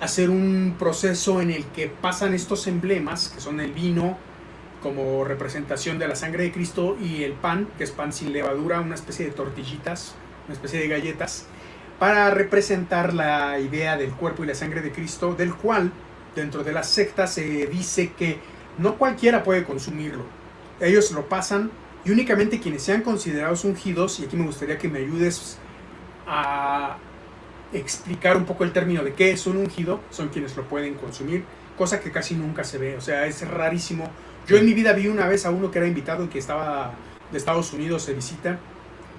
[0.00, 4.18] hacer un proceso en el que pasan estos emblemas, que son el vino
[4.82, 8.80] como representación de la sangre de Cristo y el pan, que es pan sin levadura,
[8.80, 10.14] una especie de tortillitas,
[10.46, 11.46] una especie de galletas,
[11.98, 15.92] para representar la idea del cuerpo y la sangre de Cristo, del cual
[16.34, 18.38] dentro de la secta se dice que
[18.80, 20.24] no cualquiera puede consumirlo.
[20.80, 21.70] Ellos lo pasan
[22.04, 25.58] y únicamente quienes sean considerados ungidos, y aquí me gustaría que me ayudes
[26.26, 26.96] a
[27.72, 31.44] explicar un poco el término de qué es un ungido, son quienes lo pueden consumir,
[31.76, 34.10] cosa que casi nunca se ve, o sea, es rarísimo.
[34.48, 36.94] Yo en mi vida vi una vez a uno que era invitado y que estaba
[37.30, 38.58] de Estados Unidos de visita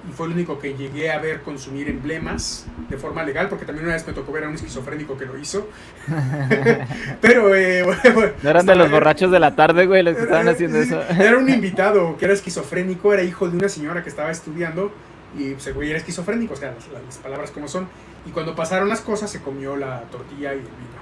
[0.09, 3.85] y fue el único que llegué a ver consumir emblemas de forma legal, porque también
[3.85, 5.67] una vez me tocó ver a un esquizofrénico que lo hizo.
[7.21, 7.83] Pero, eh,
[8.13, 11.01] bueno, No eran de los borrachos de la tarde, güey, los que estaban haciendo eso.
[11.09, 14.91] Era un invitado que era esquizofrénico, era hijo de una señora que estaba estudiando
[15.37, 17.87] y pues, el güey era esquizofrénico, o sea, las, las palabras como son.
[18.25, 21.01] Y cuando pasaron las cosas, se comió la tortilla y el vino.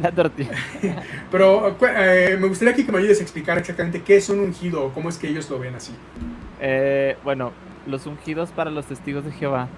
[0.00, 0.52] La tortilla.
[1.30, 4.84] Pero eh, me gustaría aquí que me ayudes a explicar exactamente qué es un ungido
[4.84, 5.92] o cómo es que ellos lo ven así.
[6.60, 7.52] Eh, bueno,
[7.86, 9.68] los ungidos para los testigos de Jehová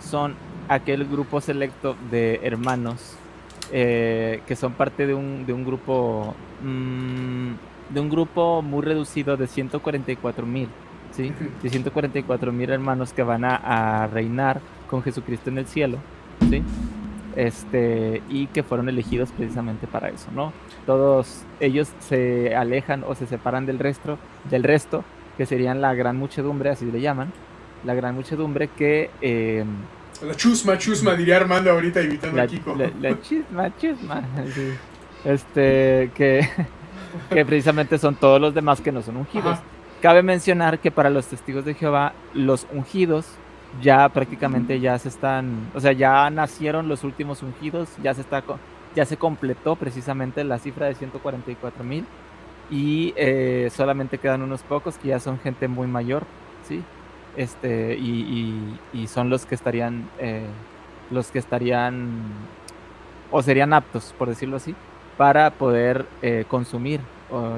[0.00, 0.34] son
[0.68, 3.16] aquel grupo selecto de hermanos
[3.72, 7.52] eh, que son parte de un, de un grupo mm,
[7.90, 10.68] de un grupo muy reducido de 144 mil,
[11.12, 11.32] ¿sí?
[11.62, 13.56] De 144 mil hermanos que van a,
[14.02, 15.98] a reinar con Jesucristo en el cielo,
[16.50, 16.62] ¿sí?
[17.36, 20.52] Este, y que fueron elegidos precisamente para eso, ¿no?
[20.86, 24.18] Todos ellos se alejan o se separan del resto,
[24.50, 25.04] del resto
[25.36, 27.32] que serían la gran muchedumbre, así le llaman,
[27.84, 29.64] la gran muchedumbre que eh,
[30.22, 32.74] La chusma, chusma, diría Armando ahorita invitando la, a Kiko.
[32.76, 33.20] la-
[33.78, 34.22] chisma,
[34.54, 34.72] sí.
[35.24, 36.48] este, que,
[37.30, 39.54] que precisamente son todos los demás que no son ungidos.
[39.58, 39.62] Ajá.
[40.02, 43.26] Cabe mencionar que para los testigos de Jehová, los ungidos
[43.82, 48.42] ya prácticamente ya se están, o sea, ya nacieron los últimos ungidos, ya se está,
[48.94, 52.06] ya se completó precisamente la cifra de 144 mil
[52.70, 56.24] y eh, solamente quedan unos pocos que ya son gente muy mayor,
[56.66, 56.82] sí,
[57.38, 60.44] este y, son los que estarían, eh,
[61.10, 62.20] los que estarían
[63.30, 64.74] o serían aptos, por decirlo así,
[65.16, 67.00] para poder eh, consumir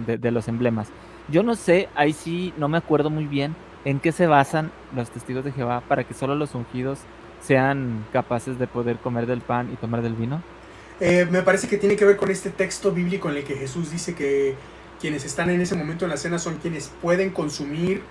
[0.06, 0.88] de los emblemas.
[1.28, 3.54] Yo no sé, ahí sí no me acuerdo muy bien
[3.84, 7.00] en qué se basan los testigos de Jehová para que solo los ungidos
[7.40, 10.42] sean capaces de poder comer del pan y tomar del vino.
[11.00, 13.90] Eh, me parece que tiene que ver con este texto bíblico en el que Jesús
[13.90, 14.54] dice que
[15.00, 18.02] quienes están en ese momento en la cena son quienes pueden consumir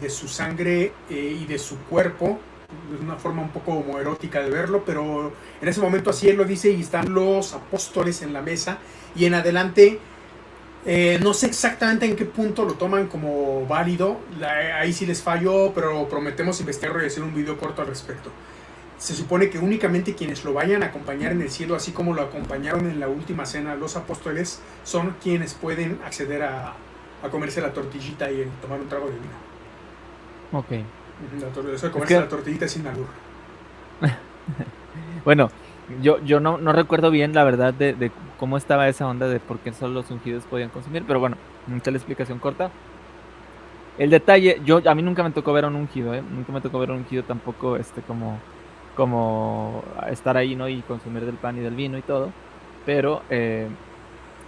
[0.00, 2.38] de su sangre eh, y de su cuerpo.
[2.94, 6.44] Es una forma un poco homoerótica de verlo, pero en ese momento así él lo
[6.44, 8.78] dice y están los apóstoles en la mesa
[9.14, 9.98] y en adelante
[10.86, 14.18] eh, no sé exactamente en qué punto lo toman como válido,
[14.74, 18.30] ahí sí les falló, pero prometemos investigarlo y hacer un video corto al respecto
[19.02, 22.22] se supone que únicamente quienes lo vayan a acompañar en el cielo, así como lo
[22.22, 26.74] acompañaron en la última cena los apóstoles, son quienes pueden acceder a,
[27.20, 29.51] a comerse la tortillita y tomar un trago de vino.
[30.52, 30.66] Ok.
[31.36, 31.46] Eso
[31.86, 33.06] de comerse que- la tortillita sin albur.
[35.24, 35.50] Bueno,
[36.02, 39.38] yo, yo no, no recuerdo bien la verdad de, de cómo estaba esa onda de
[39.40, 41.36] por qué solo los ungidos podían consumir, pero bueno,
[41.68, 42.70] mucha la explicación corta.
[43.98, 46.22] El detalle, yo a mí nunca me tocó ver a un ungido, ¿eh?
[46.28, 48.38] nunca me tocó ver a un ungido tampoco este como
[48.96, 52.30] como estar ahí no y consumir del pan y del vino y todo,
[52.84, 53.68] pero eh,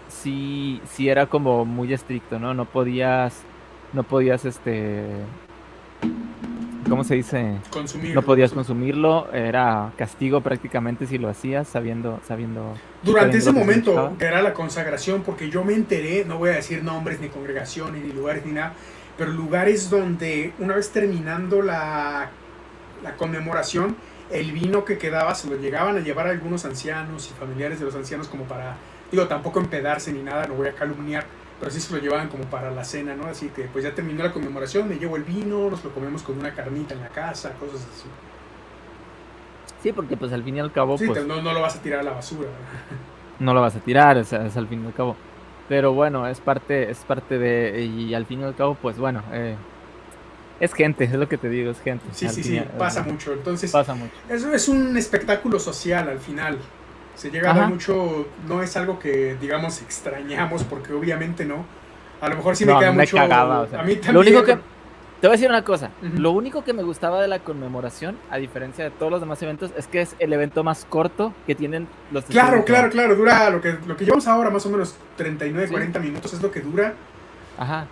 [0.09, 2.53] sí sí era como muy estricto, ¿no?
[2.55, 3.43] No podías
[3.93, 5.05] no podías este
[6.89, 7.57] ¿cómo se dice?
[7.71, 8.15] Consumir.
[8.15, 12.75] No podías consumirlo, era castigo prácticamente si lo hacías sabiendo, sabiendo.
[13.03, 17.21] Durante ese momento, era la consagración, porque yo me enteré, no voy a decir nombres,
[17.21, 18.75] ni congregaciones, ni lugares, ni nada,
[19.19, 22.31] pero lugares donde una vez terminando la,
[23.03, 23.97] la conmemoración,
[24.31, 27.85] el vino que quedaba se lo llegaban a llevar a algunos ancianos y familiares de
[27.85, 28.77] los ancianos como para,
[29.11, 31.25] digo, tampoco empedarse ni nada, no voy a calumniar,
[31.59, 33.27] pero sí se lo llevaban como para la cena, ¿no?
[33.27, 36.39] Así que pues ya terminó la conmemoración, me llevo el vino, nos lo comemos con
[36.39, 38.07] una carnita en la casa, cosas así.
[39.83, 41.83] Sí, porque pues al fin y al cabo, Sí, pues no, no lo vas a
[41.83, 42.49] tirar a la basura.
[43.39, 45.17] no lo vas a tirar, o sea, es al fin y al cabo.
[45.69, 49.23] Pero bueno, es parte, es parte de, y al fin y al cabo, pues bueno,
[49.33, 49.57] eh,
[50.61, 52.05] es gente, es lo que te digo, es gente.
[52.13, 53.33] Sí, sí, sí, pasa mucho.
[53.33, 54.13] Entonces, Pasa mucho.
[54.29, 56.59] Eso es un espectáculo social al final.
[57.15, 57.73] Se llega a dar Ajá.
[57.73, 61.65] mucho, no es algo que digamos extrañamos porque obviamente no.
[62.21, 63.17] A lo mejor sí me No, queda me mucho.
[63.17, 64.17] cagaba, o sea, a mí Lo también.
[64.35, 64.55] único que,
[65.21, 68.37] te voy a decir una cosa, lo único que me gustaba de la conmemoración, a
[68.39, 71.87] diferencia de todos los demás eventos, es que es el evento más corto que tienen
[72.13, 73.15] los Claro, claro, claro.
[73.17, 75.73] Dura lo que, lo que llevamos ahora, más o menos 39, Sí.
[75.73, 76.95] 40 minutos es lo que dura.
[77.59, 77.87] Ajá.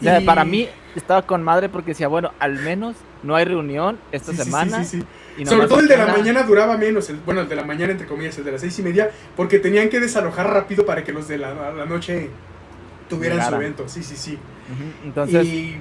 [0.00, 3.44] O sea, Y- para mí estaba con madre porque decía, bueno, al menos no hay
[3.44, 4.82] reunión esta Sí, semana.
[4.84, 5.06] sí, sí.
[5.38, 7.08] Y Sobre todo el de la mañana duraba menos.
[7.10, 9.58] El, bueno, el de la mañana, entre comillas, el de las seis y media, porque
[9.58, 12.28] tenían que desalojar rápido para que los de la, la noche
[13.08, 13.88] tuvieran su evento.
[13.88, 14.38] Sí, sí, sí.
[15.04, 15.76] Entonces, y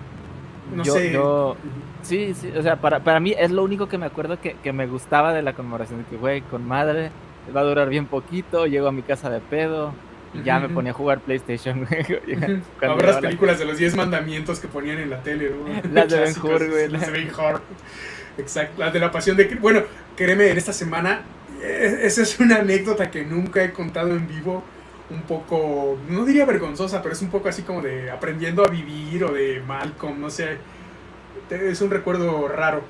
[0.75, 1.11] no yo- sé.
[1.11, 1.55] yo-
[2.01, 4.73] sí, sí, o sea, para, para mí es lo único que me acuerdo que, que
[4.73, 7.11] me gustaba de la conmemoración, de que, güey, con madre,
[7.55, 9.93] va a durar bien poquito, llego a mi casa de pedo,
[10.33, 12.01] y ya me ponía a jugar PlayStation, güey.
[12.01, 12.61] Ujú.
[12.79, 15.49] Cuando A ver las la- películas de los 10 mandamientos que ponían en la tele,
[15.51, 15.91] ¿no?
[15.93, 16.87] Las de Ben Hur, güey.
[16.89, 17.61] Las de Ben Hur.
[18.37, 19.45] Exacto, las de la pasión de...
[19.59, 19.81] Bueno,
[20.15, 21.21] créeme, en esta semana,
[21.61, 24.63] eh, esa es una anécdota que nunca he contado en vivo,
[25.09, 29.25] un poco, no diría vergonzosa, pero es un poco así como de aprendiendo a vivir
[29.25, 30.57] o de Malcolm, no sé,
[31.49, 32.81] es un recuerdo raro.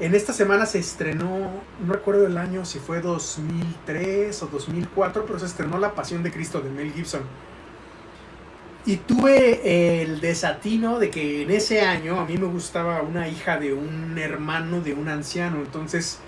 [0.00, 5.38] En esta semana se estrenó, no recuerdo el año si fue 2003 o 2004, pero
[5.38, 7.20] se estrenó La Pasión de Cristo de Mel Gibson.
[8.86, 13.58] Y tuve el desatino de que en ese año a mí me gustaba una hija
[13.58, 15.58] de un hermano de un anciano.
[15.58, 16.18] Entonces,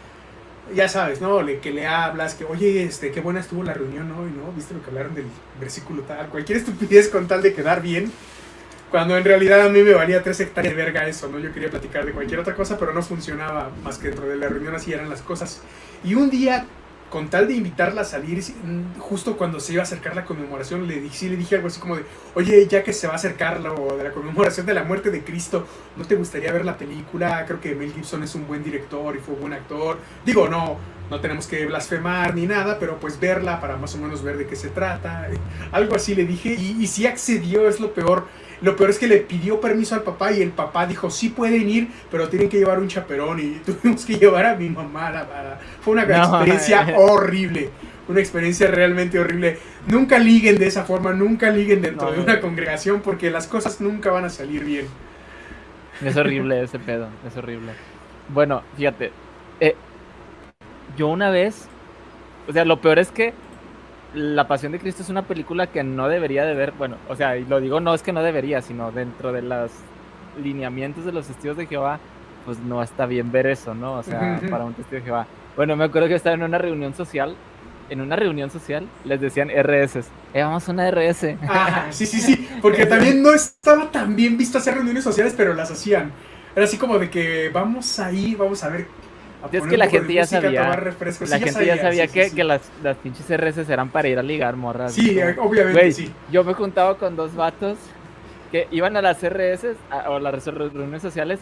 [0.74, 1.40] ya sabes, ¿no?
[1.40, 4.52] Le, que le hablas, que, oye, este, qué buena estuvo la reunión hoy, ¿no?
[4.52, 5.26] ¿Viste lo que hablaron del
[5.58, 6.28] versículo tal?
[6.28, 8.12] Cualquier estupidez con tal de quedar bien.
[8.93, 11.38] Cuando en realidad a mí me valía tres hectáreas de verga eso, ¿no?
[11.38, 14.49] Yo quería platicar de cualquier otra cosa, pero no funcionaba más que dentro de la
[14.49, 15.62] reunión así eran las cosas.
[16.05, 16.66] Y un día,
[17.09, 18.45] con tal de invitarla a salir,
[18.99, 21.80] justo cuando se iba a acercar la conmemoración, le dije, sí, le dije algo así
[21.80, 24.84] como de, oye, ya que se va a acercar lo de la conmemoración de la
[24.84, 25.66] muerte de Cristo,
[25.97, 27.47] ¿no te gustaría ver la película?
[27.47, 29.97] Creo que Mel Gibson es un buen director y fue un buen actor.
[30.26, 30.76] Digo, no,
[31.09, 34.47] no tenemos que blasfemar ni nada, pero pues verla para más o menos ver de
[34.47, 35.28] qué se trata.
[35.70, 38.26] Algo así le dije y, y accedió, es lo peor
[38.62, 41.68] lo peor es que le pidió permiso al papá y el papá dijo, sí pueden
[41.68, 45.10] ir, pero tienen que llevar un chaperón y tuvimos que llevar a mi mamá.
[45.10, 47.70] La, Fue una experiencia horrible,
[48.08, 49.58] una experiencia realmente horrible.
[49.88, 54.10] Nunca liguen de esa forma, nunca liguen dentro de una congregación porque las cosas nunca
[54.10, 54.86] van a salir bien.
[56.04, 57.72] Es horrible ese pedo, es horrible.
[58.28, 59.10] Bueno, fíjate,
[59.60, 59.74] eh,
[60.96, 61.66] yo una vez,
[62.48, 63.34] o sea, lo peor es que
[64.14, 67.36] la Pasión de Cristo es una película que no debería de ver, bueno, o sea,
[67.36, 69.70] y lo digo no es que no debería, sino dentro de los
[70.42, 71.98] lineamientos de los testigos de Jehová,
[72.44, 73.94] pues no está bien ver eso, ¿no?
[73.94, 75.26] O sea, para un testigo de Jehová.
[75.56, 77.36] Bueno, me acuerdo que estaba en una reunión social,
[77.90, 79.96] en una reunión social les decían RS,
[80.34, 81.36] eh, vamos a una RS.
[81.48, 85.54] Ah, sí, sí, sí, porque también no estaba tan bien visto hacer reuniones sociales, pero
[85.54, 86.12] las hacían.
[86.54, 88.86] Era así como de que vamos ahí, vamos a ver
[89.51, 90.62] es que la gente ya sabía.
[91.28, 94.57] La gente ya sabía, que, que las, las, pinches RS eran para ir a ligar
[94.57, 94.93] morras.
[94.93, 96.12] Sí, obviamente sí.
[96.30, 97.78] Yo me juntaba con dos vatos
[98.51, 99.76] que iban a las RS
[100.09, 101.40] o las reuniones sociales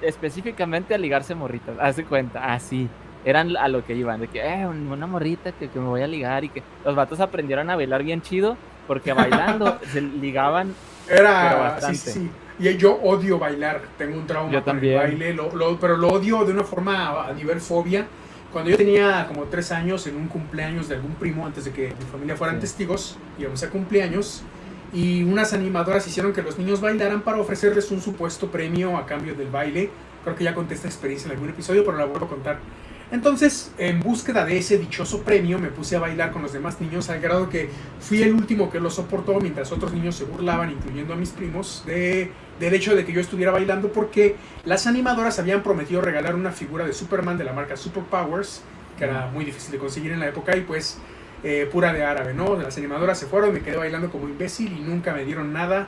[0.00, 1.76] específicamente a ligarse morritas.
[1.80, 2.88] Hace cuenta, así.
[3.24, 6.08] Eran a lo que iban, de que, eh, una morrita que, que me voy a
[6.08, 8.56] ligar y que los vatos aprendieron a bailar bien chido
[8.88, 10.74] porque bailando se ligaban.
[11.08, 11.98] Era, bastante.
[11.98, 12.30] Sí, sí.
[12.58, 15.00] Y yo odio bailar, tengo un trauma yo también.
[15.00, 15.36] el baile,
[15.80, 18.06] pero lo odio de una forma a nivel fobia.
[18.52, 21.88] Cuando yo tenía como tres años en un cumpleaños de algún primo, antes de que
[21.88, 24.42] mi familia fueran testigos, íbamos a cumpleaños,
[24.92, 29.34] y unas animadoras hicieron que los niños bailaran para ofrecerles un supuesto premio a cambio
[29.34, 29.88] del baile.
[30.22, 32.58] Creo que ya conté esta experiencia en algún episodio, pero la vuelvo a contar.
[33.12, 37.10] Entonces, en búsqueda de ese dichoso premio, me puse a bailar con los demás niños,
[37.10, 37.68] al grado que
[38.00, 41.82] fui el último que lo soportó, mientras otros niños se burlaban, incluyendo a mis primos,
[41.84, 46.52] de, del hecho de que yo estuviera bailando, porque las animadoras habían prometido regalar una
[46.52, 48.62] figura de Superman de la marca Superpowers,
[48.96, 50.96] que era muy difícil de conseguir en la época, y pues
[51.44, 52.56] eh, pura de árabe, ¿no?
[52.56, 55.86] Las animadoras se fueron, me quedé bailando como imbécil y nunca me dieron nada.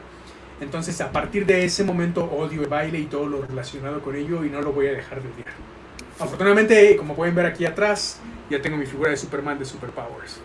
[0.60, 4.44] Entonces, a partir de ese momento, odio el baile y todo lo relacionado con ello,
[4.44, 5.73] y no lo voy a dejar de odiar.
[6.18, 10.40] Afortunadamente, como pueden ver aquí atrás, ya tengo mi figura de Superman de Superpowers.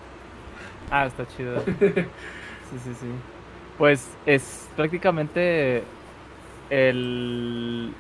[0.89, 1.61] Ah, está chido.
[2.71, 3.07] Sí, sí, sí.
[3.79, 5.83] Pues es prácticamente
[6.69, 7.93] el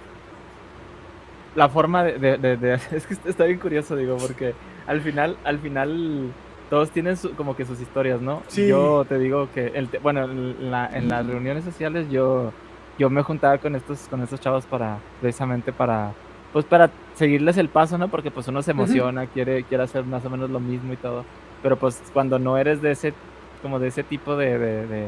[1.55, 4.53] la forma de, es que está bien curioso digo porque
[4.85, 6.31] al final al final
[6.69, 8.67] todos tienen como que sus historias no sí.
[8.67, 12.53] yo te digo que el, bueno en, la, en, las reuniones sociales yo
[12.99, 16.13] yo me juntaba con estos con estos chavos para precisamente para
[16.53, 18.07] pues para seguirles el paso, ¿no?
[18.07, 21.25] Porque pues uno se emociona, quiere, quiere hacer más o menos lo mismo y todo.
[21.61, 23.13] Pero pues cuando no eres de ese,
[23.61, 25.07] como de ese tipo de, de,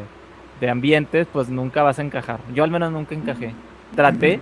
[0.59, 2.39] de, ambientes, pues nunca vas a encajar.
[2.53, 3.53] Yo al menos nunca encajé.
[3.95, 4.39] Traté,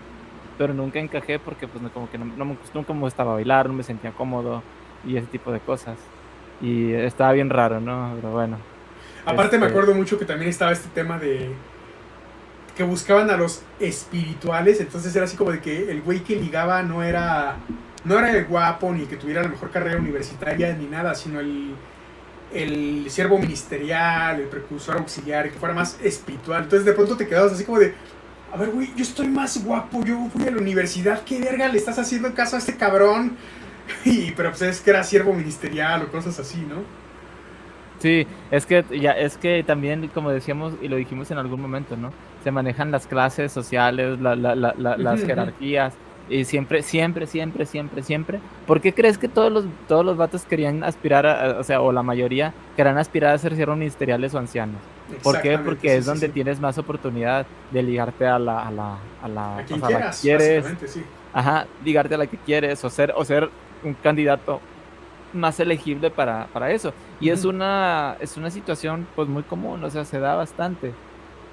[0.58, 3.84] pero nunca encajé porque pues como que no, no, nunca me gustaba bailar, no me
[3.84, 4.62] sentía cómodo
[5.06, 5.97] y ese tipo de cosas.
[6.62, 8.14] Y estaba bien raro, ¿no?
[8.16, 8.58] Pero bueno.
[9.26, 11.52] Aparte me este acuerdo mucho que también estaba este tema de
[12.80, 16.82] que buscaban a los espirituales, entonces era así como de que el güey que ligaba
[16.82, 17.58] no era
[18.06, 21.76] no era el guapo ni que tuviera la mejor carrera universitaria ni nada, sino el
[22.54, 26.64] el siervo ministerial, el precursor auxiliar, que fuera más espiritual.
[26.64, 27.94] Entonces de pronto te quedabas así como de,
[28.50, 31.78] a ver, güey, yo estoy más guapo, yo fui a la universidad, ¿qué verga le
[31.78, 33.36] estás haciendo caso a este cabrón?
[34.06, 36.84] Y, pero pues es que era siervo ministerial o cosas así, ¿no?
[38.00, 41.95] Sí, es que ya es que también como decíamos y lo dijimos en algún momento,
[41.97, 42.12] ¿no?
[42.43, 45.93] Se manejan las clases sociales, la, la, la, las jerarquías
[46.30, 48.39] y siempre siempre siempre siempre siempre.
[48.66, 51.91] ¿Por qué crees que todos los todos los vatos querían aspirar a, o sea, o
[51.91, 54.80] la mayoría querían aspirar a ser ciervos ministeriales o ancianos?
[55.24, 55.58] ¿Por qué?
[55.58, 59.64] Porque es donde tienes más oportunidad de ligarte a la a la a la, a
[59.64, 60.66] quien quieras, quieres.
[61.34, 63.50] Ajá, ligarte a la que quieres o ser o ser
[63.84, 64.62] un candidato
[65.34, 66.94] más elegible para, para eso.
[67.20, 70.94] Y es, una, es una situación pues muy común, o sea, se da bastante.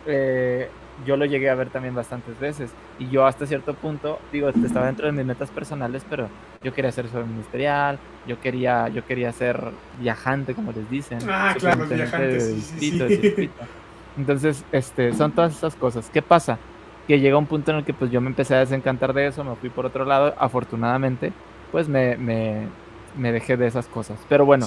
[0.06, 0.68] Eh,
[1.04, 2.70] yo lo llegué a ver también bastantes veces.
[2.98, 6.28] Y yo hasta cierto punto, digo, estaba dentro de mis metas personales, pero
[6.62, 9.60] yo quería ser ministerial, yo quería, yo quería ser
[10.00, 11.18] viajante, como les dicen.
[11.28, 12.74] Ah, claro, los viajantes.
[12.78, 13.50] Sí, sí,
[14.16, 16.08] Entonces, este, son todas esas cosas.
[16.10, 16.58] ¿Qué pasa?
[17.06, 19.44] Que llega un punto en el que pues yo me empecé a desencantar de eso,
[19.44, 21.32] me fui por otro lado, afortunadamente,
[21.70, 22.66] pues me, me,
[23.16, 24.18] me dejé de esas cosas.
[24.28, 24.66] Pero bueno,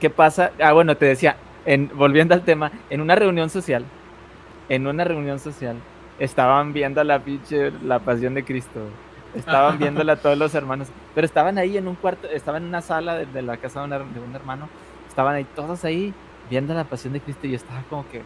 [0.00, 0.52] ¿qué pasa?
[0.62, 3.84] Ah, bueno, te decía, en, volviendo al tema, en una reunión social,
[4.68, 5.76] en una reunión social,
[6.18, 8.80] estaban viendo la pinche, la pasión de Cristo.
[9.34, 13.16] Estaban viéndola todos los hermanos, pero estaban ahí en un cuarto, estaban en una sala
[13.16, 14.68] de, la casa de, de un hermano,
[15.08, 16.14] estaban ahí todos ahí
[16.48, 18.22] viendo la pasión de Cristo y yo estaba como que...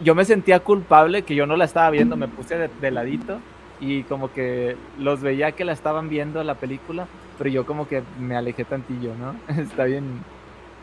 [0.00, 3.38] Yo me sentía culpable que yo no la estaba viendo, me puse de, ladito
[3.80, 7.06] y como que los veía que la estaban viendo la película,
[7.40, 9.34] pero yo como que me alejé tantillo, ¿no?
[9.62, 10.22] Está bien,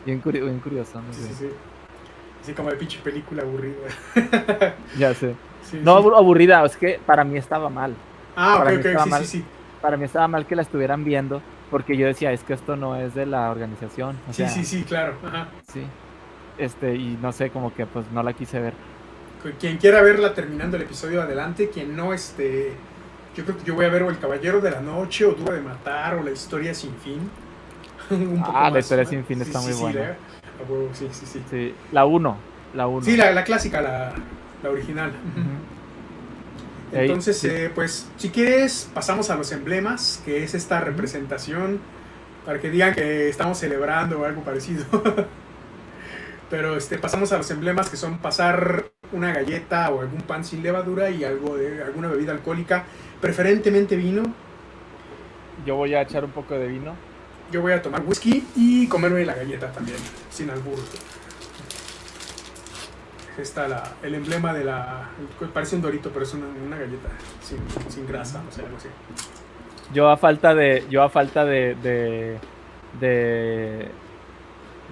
[0.04, 1.00] bien, curioso.
[1.00, 1.12] ¿no?
[1.12, 1.50] Sí, sí,
[2.42, 3.76] Así como de pinche película aburrida.
[4.98, 5.34] ya sé.
[5.82, 7.94] no aburrida, es que para mí estaba mal.
[8.34, 9.44] Ah, ok, ok, sí, sí,
[9.80, 11.40] Para mí estaba mal que la estuvieran viendo,
[11.70, 14.16] porque yo decía, es que esto no es de la organización.
[14.32, 15.14] sí, sí, sí, claro.
[15.24, 15.48] Ajá.
[15.72, 15.82] Sí
[16.58, 18.74] este, y no sé, como que pues no la quise ver.
[19.60, 22.72] Quien quiera verla terminando el episodio adelante, quien no, este,
[23.38, 25.52] yo creo que yo voy a ver o El Caballero de la Noche, o Duro
[25.52, 27.30] de Matar, o La Historia Sin Fin.
[28.44, 30.16] ah, La Historia Sin Fin está muy buena.
[30.92, 31.74] Sí, sí, sí, sí.
[31.92, 32.36] La 1,
[32.74, 33.04] la 1.
[33.04, 34.12] Sí, la, la, clásica, la,
[34.60, 35.12] la original.
[36.90, 41.78] Entonces, eh, pues, si quieres, pasamos a los emblemas, que es esta representación,
[42.44, 44.84] para que digan que estamos celebrando o algo parecido.
[46.50, 50.62] Pero este, pasamos a los emblemas que son pasar una galleta o algún pan sin
[50.62, 52.84] levadura y algo de alguna bebida alcohólica,
[53.20, 54.22] preferentemente vino.
[55.66, 56.94] Yo voy a echar un poco de vino.
[57.50, 59.98] Yo voy a tomar whisky y comerme la galleta también,
[60.30, 60.78] sin albur.
[63.38, 65.08] Está la, el emblema de la.
[65.52, 67.08] Parece un dorito, pero es una, galleta
[67.42, 67.58] sin,
[67.88, 68.88] sin, grasa, o sea, algo así.
[69.94, 70.84] Yo a falta de.
[70.90, 71.74] Yo a falta de.
[71.76, 72.38] de.
[73.00, 73.88] de,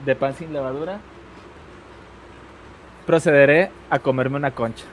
[0.04, 1.00] de pan sin levadura
[3.06, 4.84] procederé a comerme una concha.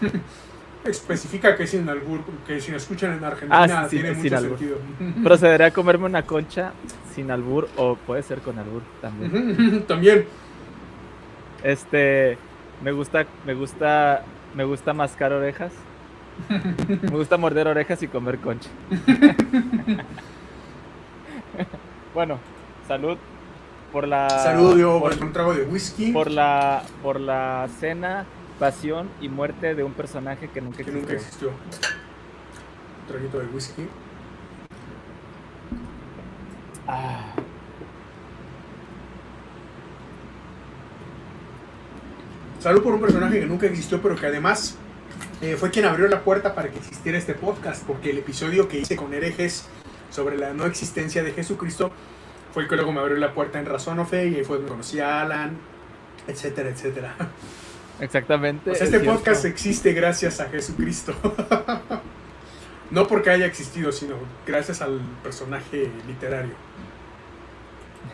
[0.84, 4.78] Especifica que sin albur, que si escuchan en Argentina ah, tiene mucho sentido.
[5.24, 6.72] Procederé a comerme una concha
[7.14, 9.84] sin albur o puede ser con albur también.
[9.88, 10.24] también.
[11.62, 12.38] Este,
[12.82, 14.24] me gusta, me gusta,
[14.54, 15.72] me gusta mascar orejas.
[16.88, 18.70] Me gusta morder orejas y comer concha.
[22.14, 22.38] bueno,
[22.88, 23.18] salud
[23.92, 28.24] por la saludo por, un trago de whisky por la por la cena
[28.60, 31.00] pasión y muerte de un personaje que nunca existió.
[31.00, 33.88] nunca existió un traguito de whisky
[36.86, 37.32] ah.
[42.58, 44.76] salud por un personaje que nunca existió pero que además
[45.40, 48.78] eh, fue quien abrió la puerta para que existiera este podcast porque el episodio que
[48.78, 49.68] hice con herejes
[50.10, 51.92] sobre la no existencia de Jesucristo
[52.52, 54.56] fue el que luego me abrió la puerta en Razón o Fe y ahí fue
[54.56, 55.56] donde conocí a Alan,
[56.28, 57.14] etcétera, etcétera.
[58.00, 58.70] Exactamente.
[58.70, 61.14] Pues este podcast existe gracias a Jesucristo.
[62.90, 66.54] no porque haya existido, sino gracias al personaje literario.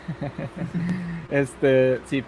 [1.31, 2.23] este, sí.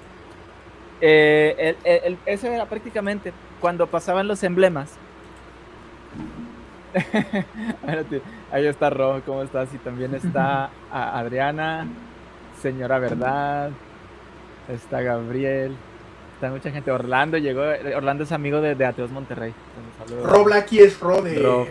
[1.02, 4.92] Eh, el, eso era prácticamente cuando pasaban los emblemas.
[8.52, 9.74] Ahí está Ro, ¿cómo estás?
[9.74, 11.88] Y también está Adriana,
[12.62, 13.70] Señora Verdad,
[14.68, 15.76] está Gabriel,
[16.40, 16.90] está mucha gente.
[16.90, 17.62] Orlando llegó,
[17.96, 19.54] Orlando es amigo de, Ateos Monterrey.
[20.24, 21.38] Ro Blacky es Ro de.
[21.38, 21.68] Ro,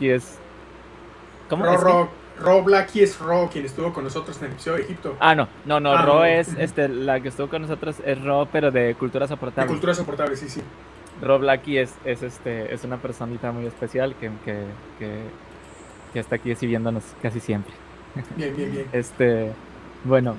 [0.00, 0.38] es.
[1.48, 5.16] ¿Cómo Ro, Ro, Ro es Ro, quien estuvo con nosotros en el episodio de Egipto.
[5.20, 8.46] Ah, no, no, no, ah, Ro es este, la que estuvo con nosotros es Ro,
[8.52, 9.68] pero de cultura soportable.
[9.68, 10.60] De cultura soportable, sí, sí.
[11.22, 14.64] Rob Lucky es, es, este, es una personita muy especial que, que,
[16.12, 17.72] que, está aquí siguiéndonos casi siempre.
[18.36, 18.86] Bien, bien, bien.
[18.92, 19.52] Este,
[20.04, 20.36] bueno,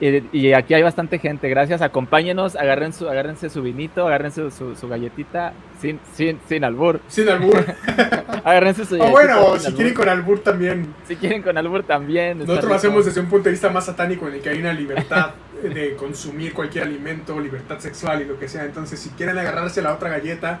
[0.00, 1.82] y, aquí hay bastante gente, gracias.
[1.82, 7.00] Acompáñenos, agarren su, agárrense su vinito, agárrense su, su, galletita sin, sin, sin albur.
[7.08, 7.64] Sin albur.
[8.44, 10.94] agárrense su O bueno, si quieren con albur también.
[11.08, 12.38] Si quieren con albur también.
[12.38, 14.72] Nosotros lo hacemos desde un punto de vista más satánico en el que hay una
[14.72, 15.30] libertad
[15.62, 18.64] de consumir cualquier alimento, libertad sexual y lo que sea.
[18.64, 20.60] Entonces, si quieren agarrarse la otra galleta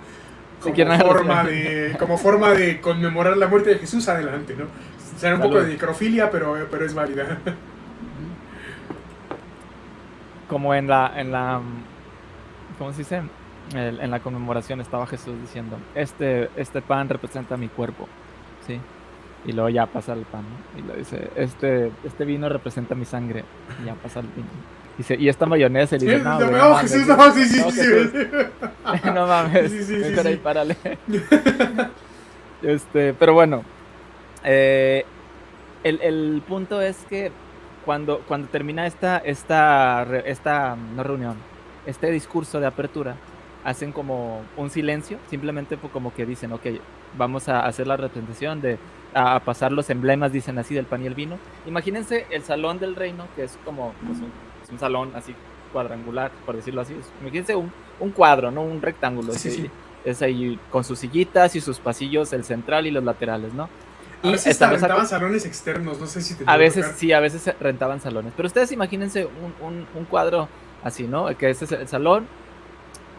[0.60, 4.64] como, forma, de, como forma de conmemorar la muerte de Jesús, adelante, ¿no?
[5.16, 7.38] Será un poco de necrofilia, pero, pero es válida
[10.48, 11.60] como en la, en la,
[12.78, 13.22] ¿cómo se dice?
[13.74, 18.08] en la conmemoración estaba Jesús diciendo, este, este pan representa mi cuerpo,
[18.66, 18.80] ¿sí?
[19.44, 20.42] Y luego ya pasa el pan,
[20.76, 23.44] Y lo dice, este, este vino representa mi sangre,
[23.82, 24.48] y ya pasa el vino.
[24.96, 28.28] Dice, y esta mayonesa, y dice, no, Jesús, no, sí, sí, sí.
[29.14, 30.28] no mames, Sí, sí, sí, mejor sí.
[30.28, 30.76] ahí párale.
[32.62, 33.62] este, pero bueno,
[34.44, 35.04] eh,
[35.84, 37.30] el, el punto es que
[37.88, 41.36] cuando, cuando termina esta, esta, esta, no reunión,
[41.86, 43.16] este discurso de apertura,
[43.64, 46.66] hacen como un silencio, simplemente como que dicen, ok,
[47.16, 48.76] vamos a hacer la representación de,
[49.14, 51.38] a, pasar los emblemas, dicen así, del pan y el vino.
[51.66, 54.32] Imagínense el salón del reino, que es como pues, un,
[54.62, 55.34] es un salón así
[55.72, 56.94] cuadrangular, por decirlo así.
[57.22, 59.32] Imagínense un, un cuadro, no un rectángulo.
[59.32, 59.70] Sí, sí.
[60.04, 63.70] Es ahí con sus sillitas y sus pasillos, el central y los laterales, ¿no?
[64.22, 66.98] A veces hasta rentaban salones externos, no sé si te a veces tocar.
[66.98, 68.32] sí, a veces se rentaban salones.
[68.36, 70.48] Pero ustedes imagínense un, un- un cuadro
[70.82, 71.26] así, ¿no?
[71.36, 72.26] Que este es el salón,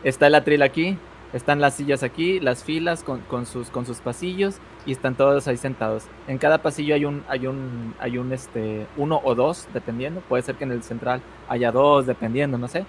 [0.03, 0.97] está el atril aquí,
[1.33, 5.47] están las sillas aquí, las filas con, con sus, con sus pasillos y están todos
[5.47, 6.03] ahí sentados.
[6.27, 10.21] En cada pasillo hay un, hay un, hay un, este, uno o dos, dependiendo.
[10.21, 12.85] Puede ser que en el central haya dos, dependiendo, no sé.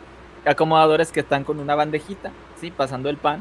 [0.46, 2.70] Acomodadores que están con una bandejita, ¿sí?
[2.70, 3.40] Pasando el pan.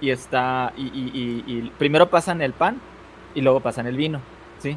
[0.00, 2.80] Y está, y, y- y- y primero pasan el pan
[3.38, 4.20] y luego pasan el vino,
[4.58, 4.76] ¿sí?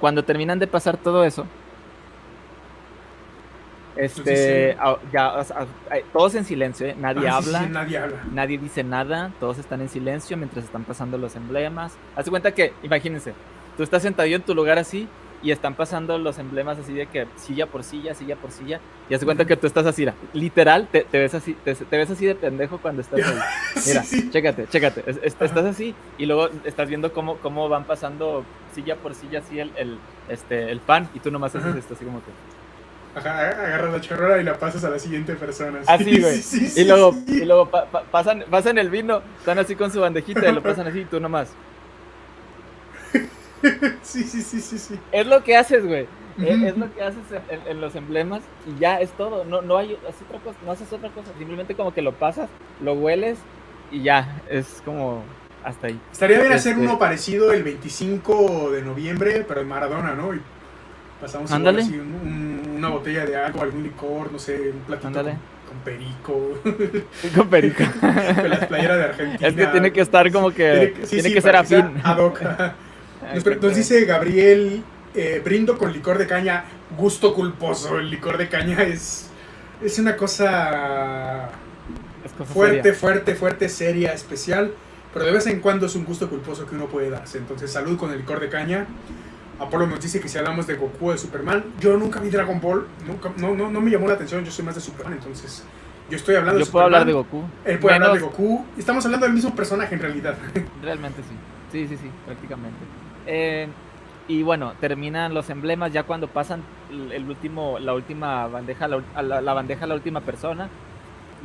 [0.00, 1.44] Cuando terminan de pasar todo eso,
[3.96, 4.78] este, sí.
[4.80, 5.44] ah, ya,
[6.12, 6.96] todos en silencio, ¿eh?
[6.98, 8.16] nadie Ah, habla, sí, nadie habla.
[8.32, 11.98] nadie dice nada, todos están en silencio mientras están pasando los emblemas.
[12.16, 13.34] Haz cuenta que, imagínense,
[13.76, 15.06] tú estás sentadillo en tu lugar así
[15.42, 19.14] y están pasando los emblemas así de que silla por silla, silla por silla, y
[19.14, 22.26] haz cuenta que tú estás así, literal, te, te ves así, te, te ves así
[22.26, 23.38] de pendejo cuando estás ahí.
[23.86, 24.30] Mira, Sí, sí.
[24.30, 25.04] chécate, chécate.
[25.06, 29.38] es- es- estás así y luego estás viendo cómo, cómo van pasando silla por silla
[29.38, 32.30] así el, el, este, el pan y tú nomás haces esto así como que...
[33.14, 35.80] Ajá, agarras la chorrera y la pasas a la siguiente persona.
[35.86, 36.36] Así, güey.
[36.42, 40.00] Sí, y luego, y luego pa- pa- pasan, pasan el vino, están así con su
[40.00, 41.48] bandejita y lo pasan así y tú nomás.
[44.02, 44.98] Sí, sí, sí, sí, sí.
[45.12, 46.06] Es lo que haces, güey.
[46.40, 47.18] Es lo que haces
[47.50, 49.44] en, en- los emblemas y ya es todo.
[49.44, 51.28] No, no hay haces otra cosa, no haces otra cosa.
[51.36, 52.48] Simplemente como que lo pasas,
[52.80, 53.38] lo hueles
[53.90, 54.40] y ya.
[54.48, 55.24] Es como
[55.64, 56.00] hasta ahí.
[56.12, 60.32] Estaría bien hacer Este- uno parecido el 25 de noviembre, pero en Maradona, ¿no?
[60.32, 60.40] Y
[61.20, 65.12] pasamos igual así un- un- una botella de algo, algún licor, no sé, un platito
[65.12, 66.52] con, con perico,
[67.34, 67.82] Con perico.
[68.00, 69.48] con las playeras de Argentina.
[69.48, 70.92] Es que tiene que estar como que.
[70.94, 72.00] Tiene Tiene sí, que, sí, ser para sea afín.
[72.04, 72.40] ad hoc.
[73.34, 74.82] Nos, dice Gabriel,
[75.14, 76.64] eh, brindo con licor de caña,
[76.96, 77.98] gusto culposo.
[77.98, 79.30] El licor de caña es,
[79.82, 81.50] es una cosa
[82.24, 82.94] Es cosa fuerte, seria.
[82.94, 84.72] fuerte, fuerte, seria, especial.
[85.12, 87.38] Pero de vez en cuando es un gusto culposo que uno puede darse.
[87.38, 88.86] Entonces, salud con el licor de caña.
[89.58, 92.60] Apolo nos dice que si hablamos de Goku o de Superman, yo nunca vi Dragon
[92.60, 95.64] Ball, nunca, no, no, no me llamó la atención, yo soy más de Superman, entonces
[96.08, 97.68] yo estoy hablando Yo de puedo hablar de Superman, Goku.
[97.68, 98.64] Él puede hablar de Goku.
[98.78, 100.38] Estamos hablando del mismo personaje en realidad.
[100.82, 101.34] Realmente sí.
[101.72, 102.78] Sí, sí, sí, prácticamente.
[103.28, 103.68] Eh,
[104.26, 106.62] y bueno, terminan los emblemas ya cuando pasan
[107.12, 110.68] el, último, la última bandeja, la, la, la bandeja a la última persona.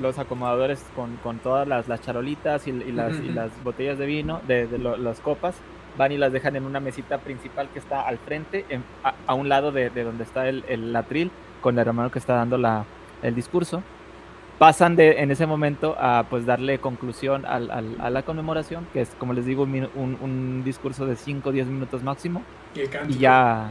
[0.02, 3.34] Los acomodadores con, con todas las, las charolitas y, y las, y Ujú.
[3.36, 5.56] las botellas de vino, de, de lo- las copas,
[5.98, 9.34] van y las dejan en una mesita principal que está al frente, en- a, a
[9.36, 11.32] un lado de, de donde está el, el atril,
[11.62, 12.86] con el hermano que está dando la,
[13.22, 13.84] el discurso
[14.60, 19.02] pasan de en ese momento a pues darle conclusión al- al- a la conmemoración, que
[19.02, 22.44] es como les digo un, un- un discurso de 5 o 10 minutos máximo,
[22.76, 23.18] Y el cántico.
[23.18, 23.70] y ya,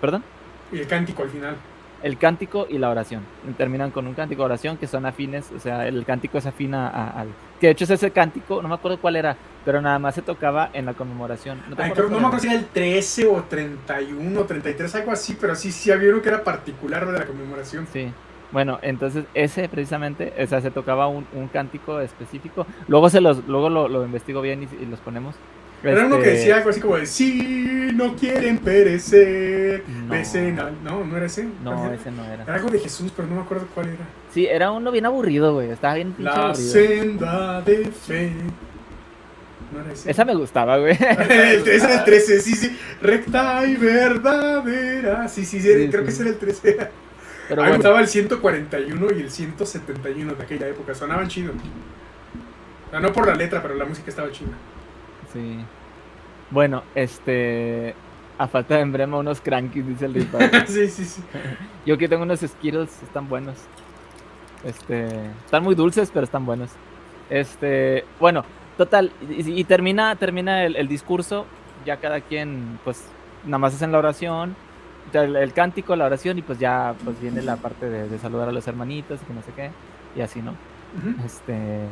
[0.00, 0.24] perdón,
[0.72, 1.56] Y el cántico al final.
[2.02, 3.22] el cántico y la oración.
[3.56, 6.88] Terminan con un cántico oración que son afines, o sea, el cántico es afín a-
[6.88, 7.28] a- al...
[7.60, 10.22] Que de hecho es ese cántico, no me acuerdo cuál era, pero nada más se
[10.22, 11.58] tocaba en la conmemoración.
[11.68, 14.44] ¿No te Ay, acuerdas creo- no me acuerdo si era el 13 o 31 o
[14.44, 17.86] 33, algo así, pero sí, sí había uno que era particular de la conmemoración.
[17.92, 18.10] Sí.
[18.52, 22.66] Bueno, entonces ese precisamente, o sea, se tocaba un, un cántico específico.
[22.86, 25.34] Luego se los, luego lo, lo investigo bien y, y los ponemos.
[25.82, 30.12] Era uno que Este, decía algo así como de, si no quieren perecer, No.
[30.14, 30.76] besen al-".
[30.84, 31.48] No, no era ese.
[31.64, 32.44] No, ese no era.
[32.44, 34.04] Era algo de Jesús, pero no me acuerdo cuál era.
[34.32, 35.70] Sí, era uno bien aburrido, güey.
[35.70, 36.70] Estaba bien pinche La aburrido.
[36.72, 38.32] senda de fe.
[39.72, 40.10] No era ese.
[40.10, 40.92] Esa me gustaba, güey.
[41.00, 42.78] Ese era el 13, sí, sí.
[43.00, 45.26] Recta y verdadera.
[45.28, 46.04] Sí, sí, sí, Sí, creo sí.
[46.04, 46.78] que ese era el 13.
[47.48, 50.94] Pero bueno, estaba el 141 y el 171 de aquella época.
[50.94, 51.52] Sonaban chido.
[52.86, 54.58] O sea, no por la letra, pero la música estaba chida.
[55.32, 55.66] sí.
[56.50, 57.96] Bueno, este.
[58.38, 60.38] A falta de emblema, unos crankies, dice el Ripa.
[60.66, 61.22] sí, sí, sí.
[61.86, 63.70] Yo aquí tengo unos Skittles, están buenos.
[64.62, 65.34] Este.
[65.44, 66.78] Están muy dulces, pero están buenos.
[67.30, 68.06] Este.
[68.20, 68.44] Bueno,
[68.76, 69.12] total.
[69.20, 71.46] Y, y termina, termina el, el discurso.
[71.84, 73.14] Ya cada quien, pues,
[73.44, 74.56] nada más hacen la oración.
[75.12, 78.48] El, el cántico, la oración, y pues ya pues viene la parte de, de saludar
[78.48, 79.70] a los hermanitos y que no sé qué.
[80.16, 80.52] Y así, ¿no?
[80.98, 81.24] Ujú.
[81.24, 81.86] Este,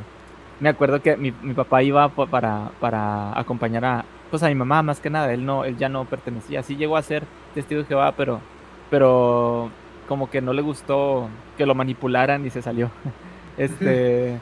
[0.60, 4.82] me acuerdo que mi, mi papá iba para, para acompañar a, pues a mi mamá
[4.82, 7.86] más que nada, él no, él ya no pertenecía, sí llegó a ser testigo de
[7.86, 8.40] Jehová, pero,
[8.90, 9.70] pero
[10.06, 12.90] como que no le gustó que lo manipularan y se salió.
[13.58, 14.38] Este,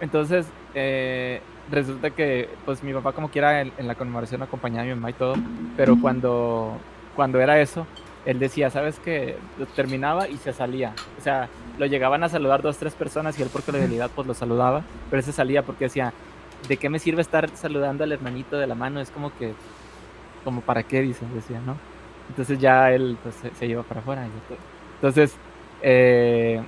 [0.00, 4.84] entonces, eh, resulta que, pues mi papá como quiera en, en, la conmemoración acompañaba a
[4.84, 5.34] mi mamá y todo,
[5.76, 6.76] pero cuando,
[7.16, 7.86] cuando era eso,
[8.24, 9.36] él decía, ¿sabes qué?
[9.74, 10.94] Terminaba y se salía.
[11.18, 11.48] O sea,
[11.78, 15.20] lo llegaban a saludar dos, tres personas y él por credibilidad pues lo saludaba, pero
[15.20, 16.12] él se salía porque decía,
[16.68, 19.00] ¿de qué me sirve estar saludando al hermanito de la mano?
[19.00, 19.54] Es como que,
[20.44, 21.76] como para qué, dice, decía, ¿no?
[22.28, 24.26] Entonces ya él pues, se, lleva para afuera.
[24.96, 25.36] Entonces,
[25.82, 26.62] eh,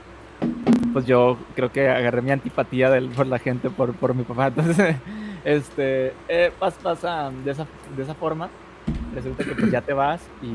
[0.92, 4.46] pues yo creo que agarré mi antipatía por la gente, por, por mi papá.
[4.56, 4.96] Entonces,
[5.44, 8.48] este, eh, pasa, de, esa, de esa forma.
[9.14, 10.52] Resulta que pues ya te vas y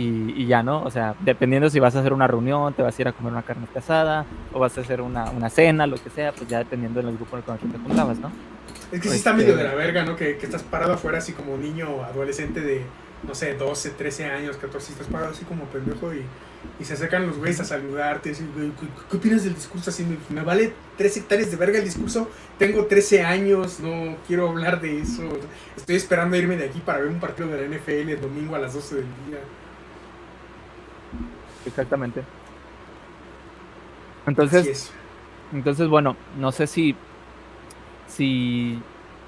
[0.00, 3.02] y, ya no, o sea, dependiendo si vas a hacer una reunión, te vas a
[3.02, 6.08] ir a comer una carne casada o vas a hacer una, una cena, lo que
[6.08, 8.30] sea, pues ya dependiendo del grupo con el que te juntabas, ¿no?
[8.92, 10.14] Es que sí está medio de la verga, ¿no?
[10.14, 12.82] Que, que, estás parado afuera así como niño adolescente de,
[13.26, 16.22] no sé, 12, 13 años, 14, y estás parado así como pendejo y,
[16.78, 18.30] y se acercan los güeyes a saludarte.
[18.30, 18.44] Así,
[19.10, 19.90] ¿qué, opinas del discurso?
[19.90, 22.30] Así, me, vale 3 hectáreas de verga el discurso.
[22.56, 25.28] Tengo 13 años, no quiero hablar de eso.
[25.76, 28.60] Estoy esperando irme de aquí para ver un partido de la NFL el domingo a
[28.60, 29.40] las 12 del día.
[31.68, 32.22] Exactamente.
[34.26, 34.92] Entonces,
[35.52, 36.94] entonces bueno, no sé si,
[38.06, 38.78] si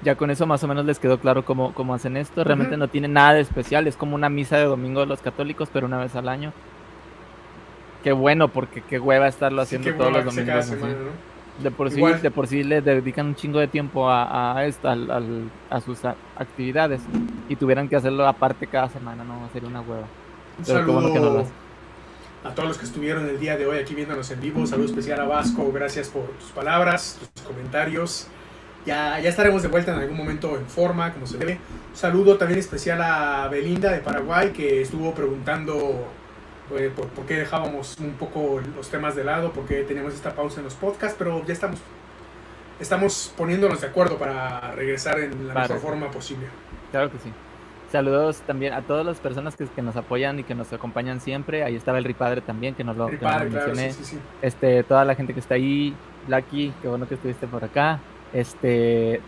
[0.03, 2.43] ya con eso más o menos les quedó claro cómo, cómo hacen esto.
[2.43, 5.69] Realmente no tiene nada de especial, es como una misa de domingo de los católicos,
[5.71, 6.53] pero una vez al año.
[8.03, 10.71] Qué bueno, porque qué hueva estarlo haciendo todos los domingos.
[11.61, 14.89] De por sí, de por sí le dedican un chingo de tiempo a, a esto,
[14.89, 15.99] a sus
[16.35, 17.01] actividades,
[17.49, 20.07] y tuvieran que hacerlo aparte cada semana, no sería una hueva.
[20.57, 21.45] Un saludo
[22.43, 24.65] a todos los que estuvieron el día de hoy aquí viéndonos en vivo.
[24.65, 28.27] Saludo especial a Vasco, gracias por tus palabras, tus comentarios.
[28.85, 31.59] Ya, ya estaremos de vuelta en algún momento en forma, como se debe.
[31.91, 36.07] Un saludo también especial a Belinda de Paraguay, que estuvo preguntando
[36.75, 40.59] eh, por, qué dejábamos un poco los temas de lado, por qué teníamos esta pausa
[40.59, 41.79] en los podcasts, pero ya estamos,
[42.79, 46.47] estamos poniéndonos de acuerdo para regresar en la mejor forma posible.
[46.89, 47.31] Claro que sí.
[47.91, 51.65] Saludos también a todas las personas que, que, nos apoyan y que nos acompañan siempre.
[51.65, 53.93] Ahí estaba el Ripadre también, que nos lo, mencioné.
[54.41, 55.93] Este, toda la gente que está ahí,
[56.29, 57.99] Lucky, qué bueno que estuviste por acá.
[58.31, 59.19] Este,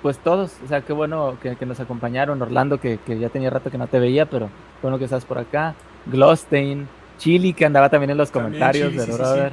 [0.00, 2.40] pues todos, o sea, qué bueno que, nos acompañaron.
[2.40, 5.36] Orlando, que, ya tenía rato que no te veía, pero qué bueno que estás por
[5.36, 5.74] acá.
[6.06, 6.88] Glostein,
[7.18, 9.52] Chili, que andaba también en los comentarios de Brother.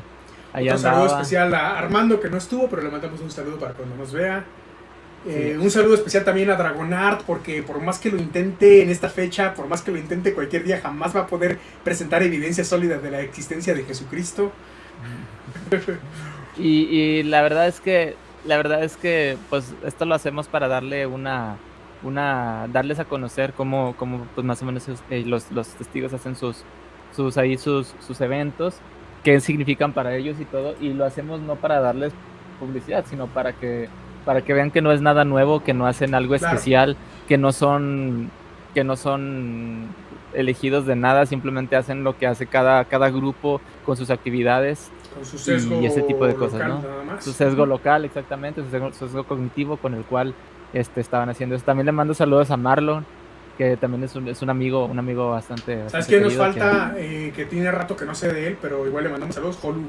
[0.53, 3.93] un saludo especial a Armando, que no estuvo, pero le mandamos un saludo para cuando
[3.97, 4.45] nos vea.
[5.27, 9.09] Eh, un saludo especial también a Dragonart, porque por más que lo intente en esta
[9.09, 12.99] fecha, por más que lo intente cualquier día, jamás va a poder presentar evidencia sólida
[12.99, 14.51] de la existencia de Jesucristo.
[16.57, 18.15] y, la verdad es que,
[18.45, 21.57] la verdad es que, pues, esto lo hacemos para darle una,
[22.03, 26.35] una, darles a conocer cómo, cómo pues, más o menos eh, los, los, testigos hacen
[26.35, 26.63] sus,
[27.15, 28.75] sus, ahí sus, sus eventos,
[29.23, 32.13] qué significan para ellos y todo, y lo hacemos no para darles
[32.59, 33.89] publicidad, sino para que
[34.25, 36.97] para que vean que no es nada nuevo, que no hacen algo especial,
[37.27, 38.31] que no son
[38.73, 39.87] que no son
[40.33, 45.25] elegidos de nada, simplemente hacen lo que hace cada, cada grupo con sus actividades con
[45.25, 46.83] su sesgo y ese tipo de cosas, ¿no?
[47.21, 50.33] Su sesgo local, exactamente, su sesgo, cognitivo con el cual
[50.73, 51.63] este, estaban haciendo eso.
[51.63, 53.05] También le mando saludos a Marlon,
[53.57, 55.89] que también es un, es un amigo, un amigo bastante.
[55.89, 56.93] ¿Sabes qué nos falta?
[56.95, 57.27] Que...
[57.27, 59.83] Eh, que tiene rato que no sé de él, pero igual le mandamos saludos, Holu.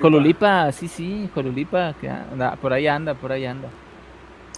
[0.00, 3.68] Colulipa, sí, sí, Colulipa, que anda, por ahí anda, por ahí anda.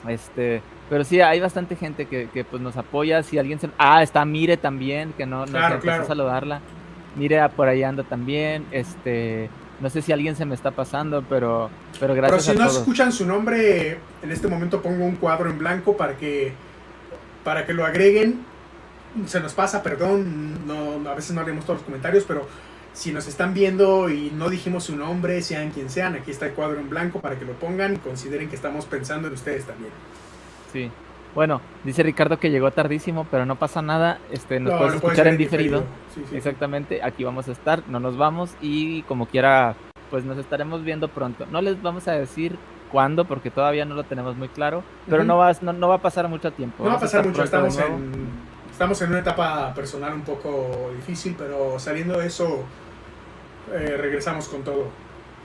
[0.09, 3.23] Este, pero sí, hay bastante gente que, que pues nos apoya.
[3.23, 3.71] Si alguien se.
[3.79, 6.61] Ah, está Mire también, que no, no claro, a saludarla.
[7.17, 8.67] Mire, ah, por ahí anda también.
[8.73, 9.49] Este,
[9.81, 13.13] no sé si alguien se me está pasando, pero, pero gracias pero si no escuchan
[13.13, 16.53] su nombre, en este momento pongo un cuadro en blanco para que,
[17.45, 18.45] para que lo agreguen.
[19.27, 22.47] Se nos pasa, perdón, no, a veces no leemos todos los comentarios, pero
[22.93, 26.53] si nos están viendo y no dijimos su nombre, sean quien sean, aquí está el
[26.53, 29.93] cuadro en blanco para que lo pongan y consideren que estamos pensando en ustedes también.
[30.73, 30.91] Sí.
[31.35, 34.19] Bueno, dice Ricardo que llegó tardísimo, pero no pasa nada.
[34.31, 35.85] Este, nos puedes escuchar en diferido.
[36.33, 39.75] Exactamente, aquí vamos a estar, no nos vamos y como quiera,
[40.11, 41.47] pues nos estaremos viendo pronto.
[41.51, 42.59] No les vamos a decir
[42.91, 46.29] cuándo porque todavía no lo tenemos muy claro, pero no, va, no, va a pasar
[46.29, 46.85] mucho tiempo.
[46.85, 48.29] No va a pasar mucho, estamos en,
[48.71, 52.67] estamos en una etapa personal un poco difícil, pero saliendo de eso
[53.73, 54.89] eh, regresamos con todo.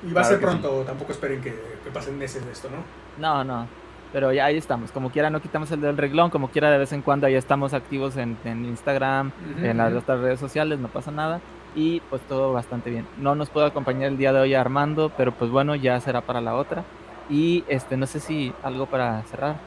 [0.07, 1.53] Y va a ser pronto, tampoco esperen que,
[1.93, 2.84] pasen meses de esto, ¿no?
[3.18, 3.68] No, no.
[4.13, 4.91] Pero ya ahí estamos.
[4.91, 6.30] Como quiera, no quitamos el del reglón.
[6.30, 10.39] Como quiera, de vez en cuando ahí estamos activos en, Instagram, en las otras redes
[10.39, 11.41] sociales, no pasa nada.
[11.76, 13.05] Y pues todo bastante bien.
[13.18, 16.22] No nos puedo acompañar el día de hoy a Armando, pero pues bueno, ya será
[16.22, 16.84] para la otra.
[17.30, 19.57] Y este, no sé si algo para cerrar.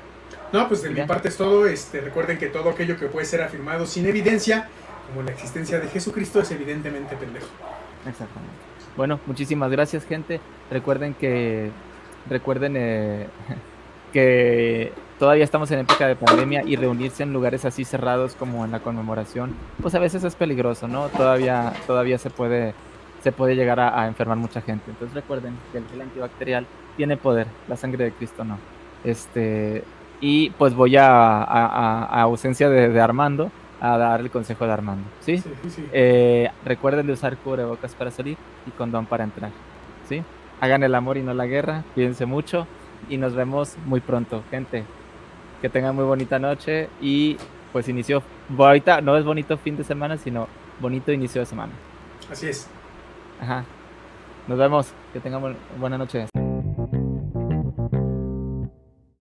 [0.53, 1.67] No, pues de mi parte es todo.
[1.67, 4.69] Este, recuerden que todo aquello que puede ser afirmado sin evidencia,
[5.09, 7.49] como la existencia de Jesucristo, es evidentemente pendejo.
[8.07, 8.55] Exactamente.
[8.97, 10.41] Bueno, muchísimas gracias, gente.
[10.71, 11.71] Recuerden que
[12.29, 13.27] recuerden eh,
[14.13, 18.73] que todavía estamos en época de pandemia y reunirse en lugares así cerrados como en
[18.73, 21.09] la conmemoración, pues a veces es peligroso, ¿no?
[21.09, 22.75] Todavía, todavía se puede,
[23.23, 24.91] se puede llegar a, enfermar mucha gente.
[24.91, 28.59] Entonces recuerden que el gel antibacterial tiene poder, la sangre de Cristo no.
[29.05, 29.85] Este,
[30.21, 35.39] y pues voy a, a, ausencia de, Armando a dar el consejo de Armando, ¿sí?
[35.39, 35.89] sí, sí.
[35.93, 39.51] Eh, recuerden de usar cubrebocas para salir y condón para entrar,
[40.09, 40.23] ¿sí?
[40.61, 42.67] Hagan el amor y no la guerra, cuídense mucho
[43.09, 44.85] y nos vemos muy pronto, gente.
[45.63, 47.37] Que tengan muy bonita noche y
[47.73, 48.23] pues inició,
[48.57, 50.49] ahorita no es bonito fin de semana, sino
[50.81, 51.73] bonito inicio de semana.
[52.31, 52.69] Así es.
[53.41, 53.65] Ajá.
[54.49, 56.27] Nos vemos, que tengan buena noche.